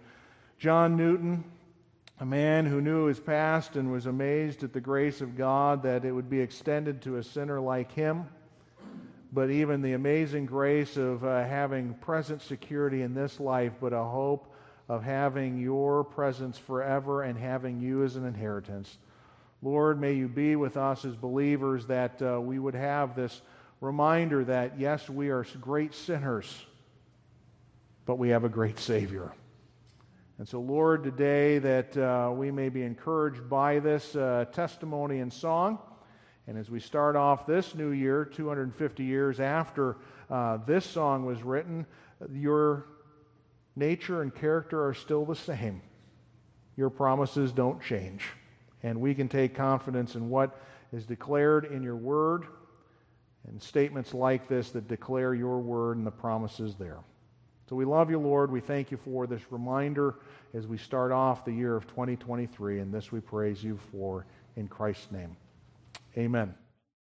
John 0.57 0.97
Newton, 0.97 1.43
a 2.19 2.25
man 2.25 2.65
who 2.65 2.81
knew 2.81 3.05
his 3.05 3.19
past 3.19 3.75
and 3.75 3.91
was 3.91 4.07
amazed 4.07 4.63
at 4.63 4.73
the 4.73 4.81
grace 4.81 5.21
of 5.21 5.37
God 5.37 5.83
that 5.83 6.03
it 6.03 6.11
would 6.11 6.31
be 6.31 6.39
extended 6.39 7.03
to 7.03 7.17
a 7.17 7.23
sinner 7.23 7.59
like 7.61 7.91
him. 7.91 8.25
But 9.31 9.51
even 9.51 9.83
the 9.83 9.93
amazing 9.93 10.47
grace 10.47 10.97
of 10.97 11.23
uh, 11.23 11.43
having 11.43 11.93
present 11.93 12.41
security 12.41 13.03
in 13.03 13.13
this 13.13 13.39
life, 13.39 13.73
but 13.79 13.93
a 13.93 14.03
hope 14.03 14.51
of 14.89 15.03
having 15.03 15.59
your 15.59 16.03
presence 16.03 16.57
forever 16.57 17.21
and 17.21 17.37
having 17.37 17.79
you 17.79 18.03
as 18.03 18.15
an 18.15 18.25
inheritance. 18.25 18.97
Lord, 19.61 20.01
may 20.01 20.13
you 20.13 20.27
be 20.27 20.55
with 20.55 20.75
us 20.75 21.05
as 21.05 21.15
believers 21.15 21.85
that 21.85 22.19
uh, 22.19 22.41
we 22.41 22.57
would 22.57 22.75
have 22.75 23.15
this 23.15 23.41
reminder 23.81 24.43
that, 24.45 24.79
yes, 24.79 25.09
we 25.09 25.29
are 25.29 25.45
great 25.61 25.93
sinners, 25.93 26.65
but 28.05 28.17
we 28.17 28.29
have 28.29 28.43
a 28.43 28.49
great 28.49 28.79
Savior. 28.79 29.33
And 30.37 30.47
so, 30.47 30.59
Lord, 30.59 31.03
today 31.03 31.59
that 31.59 31.97
uh, 31.97 32.31
we 32.33 32.51
may 32.51 32.69
be 32.69 32.83
encouraged 32.83 33.49
by 33.49 33.79
this 33.79 34.15
uh, 34.15 34.45
testimony 34.51 35.19
and 35.19 35.31
song. 35.31 35.79
And 36.47 36.57
as 36.57 36.69
we 36.69 36.79
start 36.79 37.15
off 37.15 37.47
this 37.47 37.73
new 37.73 37.91
year, 37.91 38.25
250 38.25 39.03
years 39.03 39.39
after 39.39 39.97
uh, 40.29 40.57
this 40.65 40.85
song 40.85 41.25
was 41.25 41.41
written, 41.41 41.85
your 42.31 42.85
nature 43.75 44.21
and 44.21 44.33
character 44.33 44.85
are 44.85 44.93
still 44.93 45.25
the 45.25 45.35
same. 45.35 45.81
Your 46.75 46.89
promises 46.89 47.51
don't 47.51 47.81
change. 47.81 48.25
And 48.83 48.99
we 48.99 49.15
can 49.15 49.29
take 49.29 49.55
confidence 49.55 50.15
in 50.15 50.29
what 50.29 50.59
is 50.91 51.05
declared 51.05 51.65
in 51.65 51.81
your 51.81 51.95
word 51.95 52.45
and 53.47 53.61
statements 53.61 54.13
like 54.13 54.47
this 54.47 54.71
that 54.71 54.87
declare 54.87 55.33
your 55.33 55.59
word 55.59 55.97
and 55.97 56.05
the 56.05 56.11
promises 56.11 56.75
there. 56.75 56.99
So 57.69 57.75
we 57.75 57.85
love 57.85 58.09
you, 58.09 58.19
Lord. 58.19 58.51
We 58.51 58.59
thank 58.59 58.91
you 58.91 58.97
for 58.97 59.25
this 59.25 59.41
reminder 59.49 60.15
as 60.53 60.67
we 60.67 60.77
start 60.77 61.11
off 61.11 61.45
the 61.45 61.51
year 61.51 61.75
of 61.75 61.87
2023. 61.87 62.79
And 62.79 62.93
this 62.93 63.11
we 63.11 63.19
praise 63.19 63.63
you 63.63 63.79
for 63.91 64.25
in 64.55 64.67
Christ's 64.67 65.11
name. 65.11 65.35
Amen. 66.17 66.53